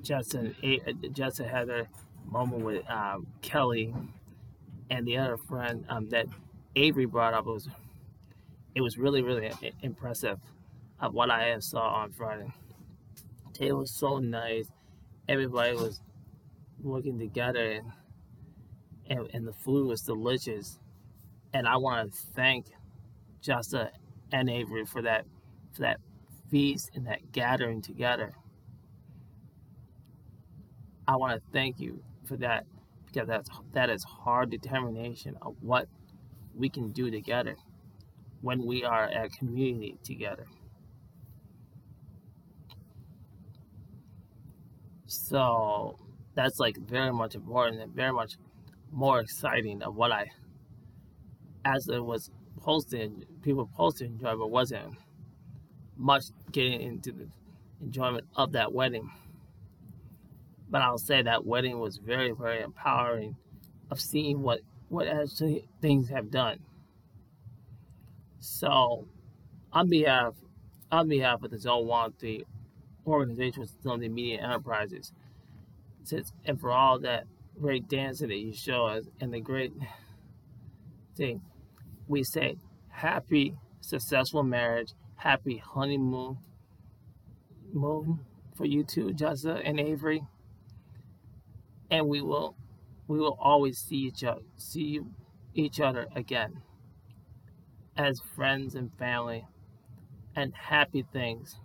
Justin, 0.03 0.55
Justin 1.13 1.49
had 1.49 1.69
a 1.69 1.89
moment 2.31 2.65
with 2.65 2.89
um, 2.91 3.27
Kelly 3.43 3.95
and 4.91 5.07
the 5.07 5.19
other 5.19 5.37
friend 5.37 5.85
um, 5.89 6.09
that 6.11 6.27
Avery 6.77 7.07
brought 7.07 7.35
up 7.35 7.47
was, 7.47 7.69
it 8.75 8.81
was 8.81 8.99
really, 8.99 9.23
really 9.23 9.51
impressive 9.83 10.39
of 11.01 11.15
what 11.15 11.31
I 11.31 11.59
saw 11.59 11.89
on 11.89 12.13
Friday. 12.13 12.53
It 13.59 13.73
was 13.73 13.91
so 13.91 14.19
nice. 14.19 14.67
Everybody 15.29 15.75
was 15.75 16.01
working 16.87 17.19
together 17.19 17.73
and, 17.73 17.93
and, 19.09 19.29
and 19.35 19.47
the 19.47 19.53
food 19.53 19.87
was 19.89 20.03
delicious. 20.03 20.79
And 21.53 21.67
I 21.69 21.77
want 21.77 22.13
to 22.13 22.19
thank 22.35 22.67
Jessa 23.43 23.91
and 24.33 24.51
Avery 24.51 24.85
for 24.87 25.03
that 25.03 25.25
for 25.73 25.83
that 25.83 26.01
feast 26.51 26.91
and 26.95 27.07
that 27.07 27.33
gathering 27.33 27.83
together. 27.83 28.35
I 31.09 31.17
want 31.17 31.35
to 31.41 31.53
thank 31.53 31.81
you 31.81 32.03
for 32.27 32.37
that 32.39 32.67
because 33.07 33.29
that's 33.29 33.51
that 33.73 33.91
is 33.91 34.05
hard 34.05 34.51
determination 34.51 35.37
of 35.43 35.57
what 35.61 35.89
we 36.55 36.69
can 36.69 36.93
do 36.93 37.11
together 37.11 37.57
when 38.41 38.65
we 38.65 38.85
are 38.85 39.07
a 39.07 39.29
community 39.29 39.99
together. 40.03 40.47
So 45.07 45.99
that's 46.37 46.61
like 46.61 46.77
very 46.79 47.13
much 47.13 47.35
important 47.35 47.81
and 47.81 47.93
very 47.93 48.13
much 48.13 48.37
more 48.93 49.19
exciting 49.21 49.83
of 49.83 49.97
what 49.97 50.13
I 50.13 50.31
as 51.65 51.89
it 51.89 52.05
was 52.05 52.31
posted, 52.61 53.27
people 53.43 53.69
posted 53.77 54.09
enjoy, 54.09 54.37
but 54.37 54.51
wasn't 54.51 54.95
much 55.97 56.27
getting 56.53 56.81
into 56.81 57.13
the 57.13 57.29
enjoyment 57.83 58.25
of 58.37 58.53
that 58.53 58.73
wedding. 58.73 59.11
But 60.71 60.83
I'll 60.83 60.99
say 60.99 61.23
that 61.23 61.45
wedding 61.45 61.81
was 61.81 61.99
very, 61.99 62.31
very 62.31 62.63
empowering 62.63 63.37
of 63.91 64.01
seeing 64.01 64.43
what 64.43 64.61
what 64.89 65.09
actually 65.09 65.69
things 65.81 66.09
have 66.11 66.31
done. 66.31 66.61
So, 68.39 69.09
on 69.73 69.89
behalf 69.89 70.35
on 70.93 71.09
behalf 71.09 71.43
of 71.43 71.51
the 71.51 71.59
Zone 71.59 71.87
One 71.87 72.13
Three 72.13 72.45
organization 73.07 73.63
with 73.85 74.11
Media 74.11 74.43
Enterprises, 74.43 75.13
and 76.13 76.61
for 76.61 76.71
all 76.71 76.99
that 77.01 77.25
great 77.61 77.89
dancing 77.89 78.29
that 78.29 78.37
you 78.37 78.53
show 78.53 78.87
us 78.87 79.05
and 79.21 79.33
the 79.33 79.41
great 79.41 79.73
thing, 81.17 81.41
we 82.07 82.23
say 82.23 82.57
happy 82.89 83.55
successful 83.81 84.43
marriage, 84.43 84.93
happy 85.17 85.59
honeymoon 85.59 86.39
moon 87.73 88.21
for 88.57 88.65
you 88.65 88.85
two, 88.85 89.09
Jessa 89.09 89.61
and 89.65 89.79
Avery. 89.79 90.23
And 91.91 92.09
we 92.09 92.21
will 92.21 92.57
we 93.07 93.19
will 93.19 93.39
always 93.41 93.79
see 93.79 93.97
each 93.97 94.25
other 94.25 94.43
see 94.57 95.01
each 95.55 95.81
other 95.81 96.09
again 96.15 96.63
as 97.97 98.21
friends 98.35 98.75
and 98.75 98.91
family 98.99 99.47
and 100.35 100.53
happy 100.55 101.05
things 101.13 101.61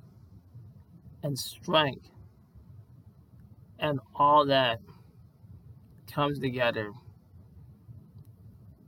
and 1.23 1.38
strength 1.38 2.10
and 3.82 4.00
all 4.15 4.46
that 4.46 4.80
comes 6.10 6.39
together 6.39 6.91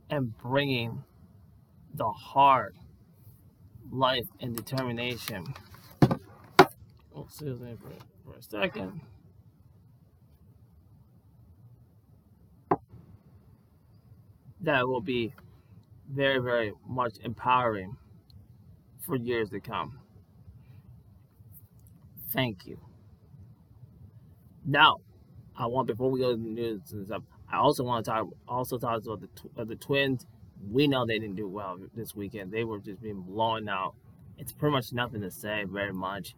and 0.08 0.38
bringing 0.38 1.02
the 1.94 2.08
hard 2.10 2.76
life 3.90 4.26
and 4.40 4.56
determination. 4.56 5.52
Oh, 7.14 7.24
excuse 7.26 7.60
me 7.60 7.76
for, 7.80 8.32
for 8.32 8.38
a 8.38 8.42
second. 8.42 9.00
That 14.60 14.86
will 14.88 15.00
be 15.00 15.34
very, 16.10 16.38
very 16.38 16.72
much 16.88 17.14
empowering 17.22 17.96
for 19.00 19.16
years 19.16 19.50
to 19.50 19.60
come. 19.60 19.98
Thank 22.30 22.66
you. 22.66 22.78
Now, 24.64 24.98
I 25.56 25.66
want 25.66 25.86
before 25.86 26.10
we 26.10 26.20
go 26.20 26.32
to 26.32 26.36
the 26.36 26.48
news 26.48 26.92
and 26.92 27.06
stuff, 27.06 27.22
I 27.50 27.58
also 27.58 27.84
want 27.84 28.04
to 28.04 28.10
talk 28.10 28.28
also 28.48 28.78
talk 28.78 29.04
about 29.04 29.20
the 29.20 29.28
uh, 29.60 29.64
the 29.64 29.76
Twins. 29.76 30.26
We 30.70 30.86
know 30.86 31.04
they 31.04 31.18
didn't 31.18 31.36
do 31.36 31.48
well 31.48 31.78
this 31.94 32.14
weekend. 32.14 32.52
They 32.52 32.64
were 32.64 32.78
just 32.78 33.02
being 33.02 33.20
blown 33.20 33.68
out. 33.68 33.94
It's 34.38 34.52
pretty 34.52 34.72
much 34.72 34.92
nothing 34.92 35.20
to 35.20 35.30
say 35.30 35.64
very 35.64 35.92
much. 35.92 36.34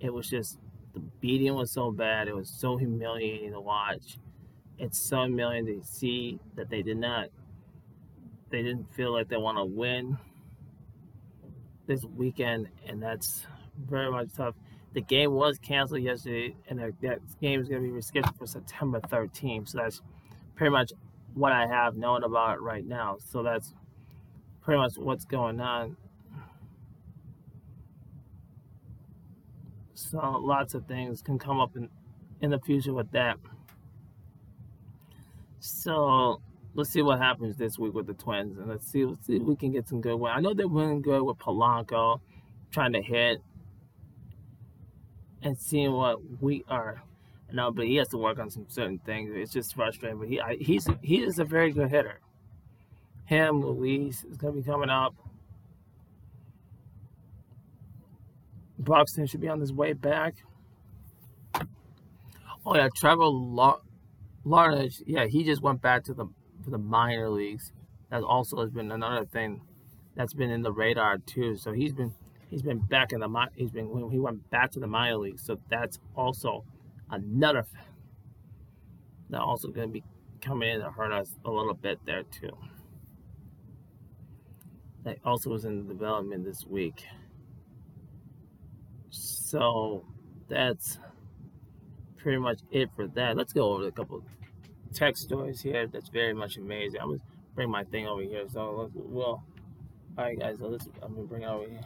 It 0.00 0.12
was 0.12 0.28
just 0.28 0.58
the 0.94 1.00
beating 1.20 1.54
was 1.54 1.72
so 1.72 1.90
bad. 1.90 2.28
It 2.28 2.36
was 2.36 2.48
so 2.48 2.76
humiliating 2.76 3.52
to 3.52 3.60
watch. 3.60 4.18
It's 4.78 4.98
so 4.98 5.24
humiliating 5.24 5.80
to 5.80 5.86
see 5.86 6.38
that 6.56 6.70
they 6.70 6.82
did 6.82 6.98
not 6.98 7.28
they 8.50 8.62
didn't 8.62 8.92
feel 8.94 9.12
like 9.12 9.28
they 9.28 9.36
want 9.36 9.58
to 9.58 9.64
win 9.64 10.16
this 11.86 12.04
weekend, 12.04 12.68
and 12.86 13.02
that's 13.02 13.46
very 13.78 14.10
much 14.10 14.28
tough. 14.36 14.54
The 14.94 15.00
game 15.00 15.32
was 15.32 15.58
canceled 15.58 16.02
yesterday, 16.02 16.54
and 16.68 16.78
that, 16.78 17.20
game 17.40 17.60
is 17.60 17.68
going 17.68 17.82
to 17.82 17.88
be 17.88 17.94
rescheduled 17.94 18.38
for 18.38 18.46
September 18.46 19.00
13th. 19.00 19.70
So 19.70 19.78
that's 19.78 20.00
pretty 20.54 20.70
much 20.70 20.92
what 21.34 21.52
I 21.52 21.66
have 21.66 21.96
known 21.96 22.22
about 22.22 22.62
right 22.62 22.86
now. 22.86 23.16
So 23.18 23.42
that's 23.42 23.74
pretty 24.62 24.78
much 24.78 24.92
what's 24.96 25.24
going 25.24 25.60
on. 25.60 25.96
So 29.94 30.18
lots 30.18 30.74
of 30.74 30.86
things 30.86 31.22
can 31.22 31.38
come 31.38 31.60
up 31.60 31.76
in 31.76 31.88
in 32.40 32.50
the 32.50 32.58
future 32.60 32.92
with 32.92 33.10
that. 33.12 33.36
So 35.60 36.40
let's 36.74 36.90
see 36.90 37.02
what 37.02 37.18
happens 37.18 37.56
this 37.56 37.78
week 37.78 37.94
with 37.94 38.06
the 38.06 38.14
Twins, 38.14 38.58
and 38.58 38.68
let's 38.68 38.86
see 38.86 39.04
let's 39.04 39.26
see 39.26 39.36
if 39.36 39.42
we 39.42 39.56
can 39.56 39.72
get 39.72 39.88
some 39.88 40.00
good 40.00 40.16
win. 40.16 40.32
I 40.32 40.40
know 40.40 40.54
they're 40.54 40.68
winning 40.68 41.02
good 41.02 41.22
with 41.22 41.38
Polanco, 41.38 42.20
trying 42.70 42.92
to 42.92 43.02
hit 43.02 43.40
and 45.44 45.56
seeing 45.58 45.92
what 45.92 46.18
we 46.40 46.64
are. 46.68 47.02
No, 47.52 47.70
but 47.70 47.86
he 47.86 47.96
has 47.96 48.08
to 48.08 48.16
work 48.16 48.40
on 48.40 48.50
some 48.50 48.66
certain 48.68 48.98
things. 48.98 49.30
It's 49.32 49.52
just 49.52 49.74
frustrating. 49.76 50.18
But 50.18 50.28
he 50.28 50.40
I, 50.40 50.56
he's 50.56 50.88
he 51.02 51.22
is 51.22 51.38
a 51.38 51.44
very 51.44 51.70
good 51.70 51.90
hitter. 51.90 52.20
Him, 53.26 53.60
Luis 53.64 54.24
is 54.24 54.36
going 54.36 54.54
to 54.54 54.60
be 54.60 54.66
coming 54.66 54.90
up. 54.90 55.14
Buxton 58.78 59.26
should 59.26 59.40
be 59.40 59.48
on 59.48 59.60
his 59.60 59.72
way 59.72 59.92
back. 59.92 60.34
Oh 62.66 62.74
yeah, 62.74 62.88
Trevor 62.94 63.24
Larnach. 63.24 65.02
Yeah, 65.06 65.26
he 65.26 65.44
just 65.44 65.62
went 65.62 65.80
back 65.80 66.04
to 66.04 66.14
the 66.14 66.26
for 66.64 66.70
the 66.70 66.78
minor 66.78 67.30
leagues. 67.30 67.72
That 68.10 68.22
also 68.22 68.60
has 68.60 68.70
been 68.70 68.90
another 68.90 69.24
thing 69.26 69.60
that's 70.14 70.34
been 70.34 70.50
in 70.50 70.62
the 70.62 70.72
radar 70.72 71.18
too. 71.18 71.56
So 71.56 71.72
he's 71.72 71.92
been 71.92 72.14
he's 72.54 72.62
been 72.62 72.78
back 72.78 73.12
in 73.12 73.18
the 73.18 73.48
he's 73.56 73.72
been 73.72 73.88
he 74.12 74.20
went 74.20 74.48
back 74.48 74.70
to 74.70 74.78
the 74.78 74.86
minor 74.86 75.16
league, 75.16 75.40
So 75.40 75.58
that's 75.68 75.98
also 76.14 76.64
another 77.10 77.66
that 79.30 79.40
also 79.40 79.68
going 79.68 79.88
to 79.88 79.92
be 79.92 80.04
coming 80.40 80.70
in 80.70 80.80
to 80.80 80.88
hurt 80.88 81.10
us 81.10 81.34
a 81.44 81.50
little 81.50 81.74
bit 81.74 81.98
there 82.06 82.22
too. 82.22 82.56
That 85.02 85.18
also 85.24 85.50
was 85.50 85.64
in 85.64 85.88
development 85.88 86.44
this 86.44 86.64
week. 86.64 87.04
So 89.10 90.04
that's 90.48 91.00
pretty 92.16 92.38
much 92.38 92.60
it 92.70 92.88
for 92.94 93.08
that. 93.08 93.36
Let's 93.36 93.52
go 93.52 93.72
over 93.72 93.88
a 93.88 93.92
couple 93.92 94.22
tech 94.92 95.16
stories 95.16 95.60
here. 95.60 95.88
That's 95.88 96.08
very 96.08 96.34
much 96.34 96.56
amazing. 96.56 97.00
I'm 97.00 97.08
gonna 97.08 97.20
bring 97.56 97.68
my 97.68 97.82
thing 97.82 98.06
over 98.06 98.22
here. 98.22 98.44
So 98.48 98.92
we'll. 98.94 99.24
All 99.26 100.24
right, 100.24 100.38
guys. 100.38 100.58
So 100.60 100.68
let's. 100.68 100.86
I'm 101.02 101.16
gonna 101.16 101.26
bring 101.26 101.42
it 101.42 101.48
over 101.48 101.68
here. 101.68 101.80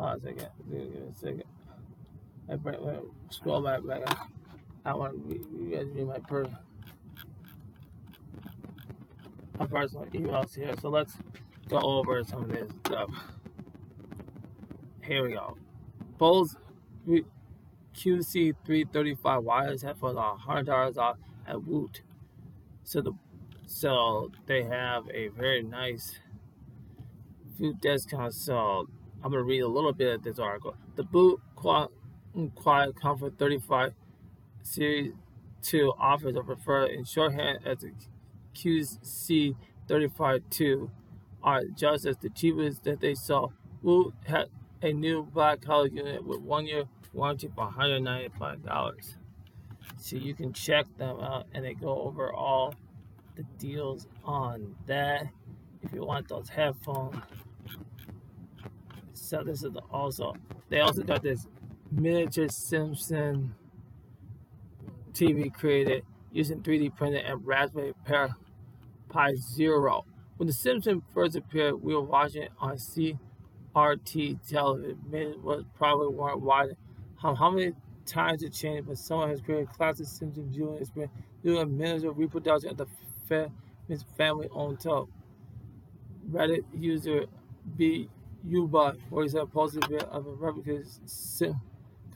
Hold 0.00 0.12
on 0.12 0.16
a 0.16 0.20
second. 0.22 0.48
Give 0.70 0.78
me 0.78 0.98
a 1.10 1.14
second. 1.14 1.44
I 2.50 2.56
bring, 2.56 2.78
scroll 3.28 3.60
back 3.60 3.86
back. 3.86 4.28
I 4.86 4.94
want 4.94 5.14
you 5.28 5.70
guys 5.70 5.88
to 5.88 5.94
be 5.94 6.04
my 6.04 6.18
per 6.20 6.46
my 9.58 9.66
personal 9.66 10.06
emails 10.06 10.54
here. 10.54 10.72
So 10.80 10.88
let's 10.88 11.12
go 11.68 11.80
over 11.80 12.24
some 12.24 12.44
of 12.44 12.48
this 12.48 12.70
stuff. 12.86 13.10
Here 15.02 15.22
we 15.22 15.34
go. 15.34 15.58
Bose 16.16 16.56
QC335 17.94 19.42
wireless 19.42 19.82
headphones 19.82 20.16
are 20.16 20.38
$100 20.38 20.96
off 20.96 21.18
at 21.46 21.62
Woot. 21.62 22.00
So 22.84 23.02
the 23.02 23.12
so 23.66 24.32
they 24.46 24.62
have 24.62 25.04
a 25.12 25.28
very 25.28 25.62
nice 25.62 26.18
Woot 27.58 27.82
discount. 27.82 28.32
So 28.32 28.88
I'm 29.22 29.30
gonna 29.30 29.42
read 29.42 29.60
a 29.60 29.68
little 29.68 29.92
bit 29.92 30.14
of 30.14 30.22
this 30.22 30.38
article. 30.38 30.76
The 30.96 31.02
Bose 31.02 31.38
mm, 31.56 32.54
Quiet 32.54 33.00
Comfort 33.00 33.38
35 33.38 33.92
Series 34.62 35.12
2 35.62 35.92
offers 35.98 36.36
a 36.36 36.42
preferred 36.42 36.90
in 36.90 37.04
shorthand 37.04 37.60
as 37.66 37.78
the 37.78 37.92
QC 38.54 39.54
35 39.88 40.42
2 40.50 40.90
are 41.42 41.64
just 41.64 42.06
as 42.06 42.16
the 42.18 42.30
cheapest 42.30 42.84
that 42.84 43.00
they 43.00 43.14
sell. 43.14 43.52
Woot 43.82 44.14
had 44.26 44.46
a 44.82 44.92
new 44.92 45.22
black 45.22 45.60
color 45.60 45.88
unit 45.88 46.24
with 46.24 46.40
one 46.40 46.66
year 46.66 46.84
warranty 47.12 47.50
for 47.54 47.70
$195 47.70 49.16
so 49.96 50.16
you 50.16 50.34
can 50.34 50.52
check 50.52 50.86
them 50.96 51.20
out 51.20 51.46
and 51.54 51.64
they 51.64 51.74
go 51.74 52.02
over 52.02 52.32
all 52.32 52.74
the 53.36 53.42
deals 53.58 54.06
on 54.24 54.74
that 54.86 55.24
if 55.82 55.92
you 55.92 56.04
want 56.04 56.28
those 56.28 56.48
headphones 56.48 57.16
so 59.20 59.42
this 59.42 59.62
is 59.62 59.72
the 59.72 59.80
also 59.90 60.34
they 60.68 60.80
also 60.80 61.02
got 61.02 61.22
this 61.22 61.46
miniature 61.90 62.48
simpson 62.48 63.54
tv 65.12 65.52
created 65.52 66.04
using 66.32 66.60
3d 66.60 66.96
printed 66.96 67.24
and 67.24 67.46
raspberry 67.46 67.92
pi 69.08 69.34
zero 69.34 70.04
when 70.36 70.46
the 70.46 70.52
simpsons 70.52 71.02
first 71.12 71.36
appeared 71.36 71.82
we 71.82 71.94
were 71.94 72.00
watching 72.00 72.44
it 72.44 72.52
on 72.60 72.76
CRT 72.76 73.18
RT 73.74 74.48
television 74.48 75.42
was 75.42 75.64
probably 75.76 76.08
weren't 76.08 76.40
wide. 76.40 76.76
How, 77.20 77.34
how 77.34 77.50
many 77.50 77.72
times 78.06 78.42
it 78.42 78.52
changed, 78.52 78.88
but 78.88 78.98
someone 78.98 79.28
has 79.28 79.40
created 79.40 79.70
classic 79.70 80.06
Simpson 80.06 80.52
Jr. 80.52 80.80
experience 80.80 81.12
doing 81.44 81.76
minutes 81.76 82.04
of 82.04 82.18
reproduction 82.18 82.70
at 82.70 82.76
the 82.76 82.86
family 84.16 84.48
owned 84.52 84.80
tub. 84.80 85.08
Reddit 86.30 86.64
user 86.74 87.26
B 87.76 88.08
Ubot, 88.48 88.98
where 89.10 89.24
he's 89.24 89.34
posted 89.52 89.84
a 89.84 89.88
bit 89.88 90.02
of 90.04 90.26
a 90.26 90.30
replica 90.30 90.82
Sim, 91.06 91.60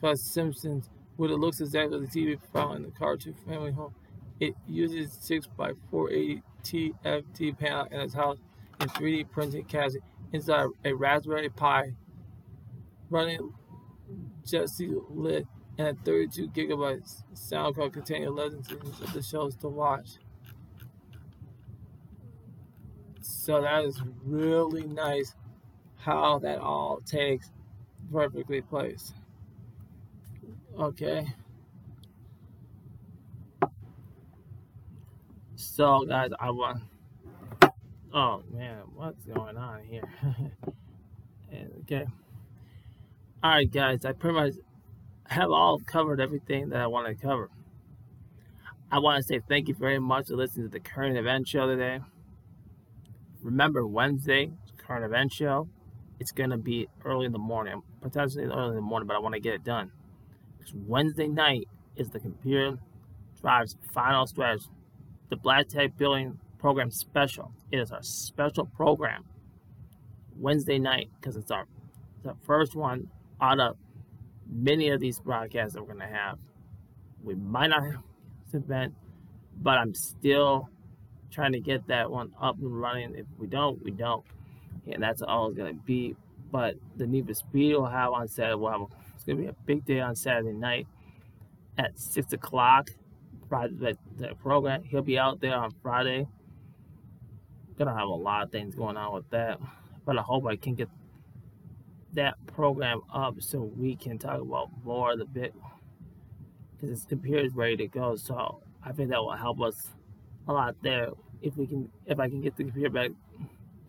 called 0.01 0.19
Simpsons, 0.19 0.89
with 1.17 1.31
it 1.31 1.37
looks 1.37 1.61
exactly 1.61 1.99
like 1.99 2.11
the 2.11 2.19
TV 2.19 2.39
found 2.53 2.77
in 2.77 2.83
the 2.83 2.91
cartoon 2.91 3.35
family 3.47 3.71
home. 3.71 3.93
It 4.39 4.53
uses 4.67 5.17
6 5.21 5.47
by 5.57 5.71
480 5.91 6.43
TFT 6.63 7.57
panel 7.57 7.87
in 7.91 8.01
its 8.01 8.13
house 8.13 8.37
and 8.79 8.91
3D 8.91 9.31
printed 9.31 9.67
casting 9.67 10.01
inside 10.33 10.67
a 10.83 10.93
Raspberry 10.93 11.49
Pi 11.49 11.93
running 13.09 13.53
Jessie 14.45 14.93
Lite 15.09 15.45
and 15.77 15.87
a 15.87 15.93
32 16.03 16.49
gigabyte 16.49 17.23
sound 17.33 17.75
card 17.75 17.93
containing 17.93 18.27
11 18.27 18.63
seasons 18.63 19.01
of 19.01 19.13
the 19.13 19.21
shows 19.21 19.55
to 19.57 19.67
watch. 19.67 20.17
So 23.21 23.61
that 23.61 23.85
is 23.85 24.01
really 24.23 24.83
nice 24.83 25.33
how 26.05 26.37
that 26.37 26.59
all 26.59 27.01
takes 27.03 27.49
perfectly 28.13 28.61
place. 28.61 29.11
Okay. 30.79 31.25
So 35.55 36.05
guys, 36.05 36.29
I 36.39 36.51
want 36.51 36.81
Oh 38.13 38.43
man, 38.53 38.83
what's 38.93 39.25
going 39.25 39.57
on 39.57 39.83
here? 39.83 40.03
okay. 41.81 42.05
Alright 43.43 43.71
guys, 43.71 44.05
I 44.05 44.11
pretty 44.11 44.35
much 44.35 44.53
have 45.27 45.49
all 45.49 45.79
covered 45.79 46.21
everything 46.21 46.69
that 46.69 46.81
I 46.81 46.87
want 46.87 47.07
to 47.07 47.15
cover. 47.15 47.49
I 48.91 48.99
want 48.99 49.17
to 49.17 49.27
say 49.27 49.41
thank 49.49 49.67
you 49.67 49.73
very 49.73 49.99
much 49.99 50.27
for 50.27 50.35
listening 50.35 50.67
to 50.67 50.71
the 50.71 50.79
current 50.79 51.17
event 51.17 51.47
show 51.47 51.65
today. 51.65 52.01
Remember 53.41 53.87
Wednesday, 53.87 54.51
current 54.77 55.03
event 55.03 55.33
show. 55.33 55.67
It's 56.19 56.31
gonna 56.31 56.57
be 56.57 56.87
early 57.03 57.25
in 57.25 57.31
the 57.31 57.39
morning, 57.39 57.81
potentially 58.01 58.45
early 58.45 58.69
in 58.69 58.75
the 58.75 58.81
morning, 58.81 59.07
but 59.07 59.15
I 59.15 59.19
want 59.19 59.33
to 59.33 59.39
get 59.39 59.53
it 59.53 59.63
done. 59.63 59.91
Because 60.57 60.73
Wednesday 60.73 61.27
night 61.27 61.67
is 61.95 62.09
the 62.09 62.19
computer 62.19 62.77
drives 63.41 63.77
final 63.93 64.25
stretch, 64.25 64.61
the 65.29 65.35
Black 65.35 65.67
Tech 65.67 65.97
Building 65.97 66.39
program 66.57 66.89
special. 66.89 67.51
It 67.71 67.79
is 67.79 67.91
our 67.91 68.01
special 68.01 68.65
program 68.65 69.25
Wednesday 70.37 70.79
night 70.79 71.09
because 71.19 71.35
it's 71.35 71.51
our 71.51 71.67
the 72.23 72.35
first 72.43 72.75
one 72.75 73.07
out 73.39 73.59
of 73.59 73.77
many 74.49 74.89
of 74.89 74.99
these 74.99 75.19
broadcasts 75.19 75.73
that 75.73 75.87
we're 75.87 75.93
to 75.93 76.05
have. 76.05 76.39
We 77.23 77.35
might 77.35 77.67
not 77.67 77.83
have 77.83 78.01
this 78.45 78.61
event, 78.61 78.93
but 79.61 79.77
I'm 79.77 79.93
still 79.93 80.69
trying 81.31 81.51
to 81.51 81.59
get 81.59 81.85
that 81.87 82.09
one 82.09 82.31
up 82.41 82.57
and 82.59 82.79
running. 82.79 83.15
If 83.15 83.25
we 83.37 83.47
don't, 83.47 83.81
we 83.83 83.91
don't. 83.91 84.23
And 84.91 85.01
that's 85.01 85.21
all 85.21 85.49
it's 85.49 85.57
to 85.57 85.73
be. 85.73 86.15
But 86.51 86.75
the 86.95 87.07
Need 87.07 87.27
for 87.27 87.33
Speed 87.33 87.75
will 87.75 87.85
have 87.85 88.11
on 88.13 88.27
Saturday. 88.27 88.55
We'll 88.55 88.71
have, 88.71 88.81
it's 89.15 89.23
to 89.25 89.35
be 89.35 89.47
a 89.47 89.55
big 89.65 89.85
day 89.85 89.99
on 89.99 90.15
Saturday 90.15 90.53
night 90.53 90.87
at 91.77 91.99
6 91.99 92.33
o'clock. 92.33 92.89
Friday, 93.49 93.73
the, 93.75 93.97
the 94.17 94.35
program. 94.35 94.83
He'll 94.83 95.01
be 95.01 95.19
out 95.19 95.39
there 95.39 95.55
on 95.55 95.71
Friday 95.83 96.27
gonna 97.77 97.97
have 97.97 98.07
a 98.07 98.13
lot 98.13 98.43
of 98.43 98.51
things 98.51 98.75
going 98.75 98.97
on 98.97 99.13
with 99.13 99.29
that. 99.31 99.59
But 100.05 100.17
I 100.17 100.21
hope 100.21 100.45
I 100.45 100.55
can 100.55 100.75
get 100.75 100.89
that 102.13 102.35
program 102.47 103.01
up 103.13 103.41
so 103.41 103.59
we 103.59 103.95
can 103.95 104.17
talk 104.17 104.39
about 104.39 104.69
more 104.83 105.13
of 105.13 105.19
the 105.19 105.25
bit 105.25 105.53
because 106.79 107.03
the 107.03 107.09
computer 107.09 107.43
is 107.43 107.53
ready 107.53 107.75
to 107.77 107.87
go. 107.87 108.15
So 108.15 108.61
I 108.83 108.91
think 108.91 109.09
that 109.09 109.19
will 109.19 109.31
help 109.33 109.61
us 109.61 109.89
a 110.47 110.53
lot 110.53 110.75
there 110.81 111.09
if 111.41 111.57
we 111.57 111.67
can 111.67 111.89
if 112.05 112.19
I 112.19 112.29
can 112.29 112.41
get 112.41 112.55
the 112.55 112.63
computer 112.63 112.89
back 112.89 113.11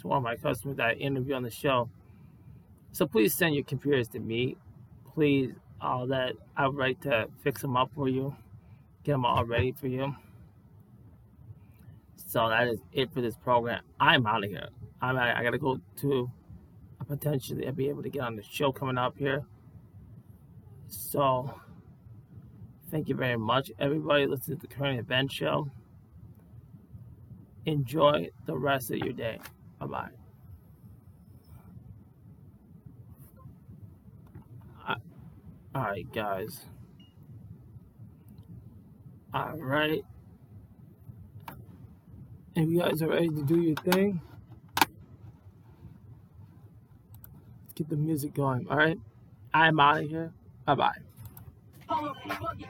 to 0.00 0.08
one 0.08 0.18
of 0.18 0.22
my 0.22 0.36
customers 0.36 0.76
that 0.76 0.86
I 0.86 0.92
interview 0.94 1.34
on 1.34 1.42
the 1.42 1.50
show. 1.50 1.88
So 2.92 3.06
please 3.06 3.34
send 3.34 3.54
your 3.54 3.64
computers 3.64 4.08
to 4.08 4.20
me. 4.20 4.56
Please, 5.14 5.52
all 5.80 6.06
that 6.08 6.32
I 6.56 6.66
would 6.66 6.76
like 6.76 7.00
to 7.02 7.28
fix 7.42 7.62
them 7.62 7.76
up 7.76 7.90
for 7.94 8.08
you, 8.08 8.34
get 9.04 9.12
them 9.12 9.24
all 9.24 9.44
ready 9.44 9.72
for 9.72 9.86
you. 9.86 10.14
So 12.26 12.48
that 12.48 12.68
is 12.68 12.80
it 12.92 13.12
for 13.12 13.20
this 13.20 13.36
program. 13.36 13.82
I'm 14.00 14.26
out 14.26 14.44
of 14.44 14.50
here. 14.50 14.68
I'm 15.00 15.16
out, 15.16 15.36
I 15.36 15.42
gotta 15.42 15.58
go 15.58 15.80
to 16.00 16.30
potentially 17.06 17.66
I'll 17.66 17.72
be 17.72 17.88
able 17.88 18.02
to 18.02 18.08
get 18.08 18.22
on 18.22 18.36
the 18.36 18.42
show 18.42 18.72
coming 18.72 18.98
up 18.98 19.16
here. 19.16 19.44
So 20.88 21.54
thank 22.90 23.08
you 23.08 23.14
very 23.14 23.36
much, 23.36 23.70
everybody. 23.78 24.26
Listen 24.26 24.58
to 24.58 24.66
the 24.66 24.74
current 24.74 24.98
event 24.98 25.32
show. 25.32 25.70
Enjoy 27.64 28.30
the 28.46 28.56
rest 28.56 28.90
of 28.90 28.98
your 28.98 29.12
day. 29.12 29.40
Bye 29.78 29.86
bye. 29.86 30.10
All 35.76 35.82
right, 35.82 36.10
guys. 36.10 36.64
All 39.34 39.58
right. 39.58 40.02
If 42.54 42.70
you 42.70 42.78
guys 42.78 43.02
are 43.02 43.08
ready 43.08 43.28
to 43.28 43.42
do 43.42 43.60
your 43.60 43.74
thing, 43.74 44.22
let's 44.78 44.88
get 47.74 47.90
the 47.90 47.96
music 47.96 48.32
going. 48.32 48.66
All 48.70 48.78
right. 48.78 48.98
I'm 49.52 49.78
out 49.78 50.02
of 50.02 50.08
here. 50.08 50.32
Bye 50.64 50.76
bye. 50.76 52.66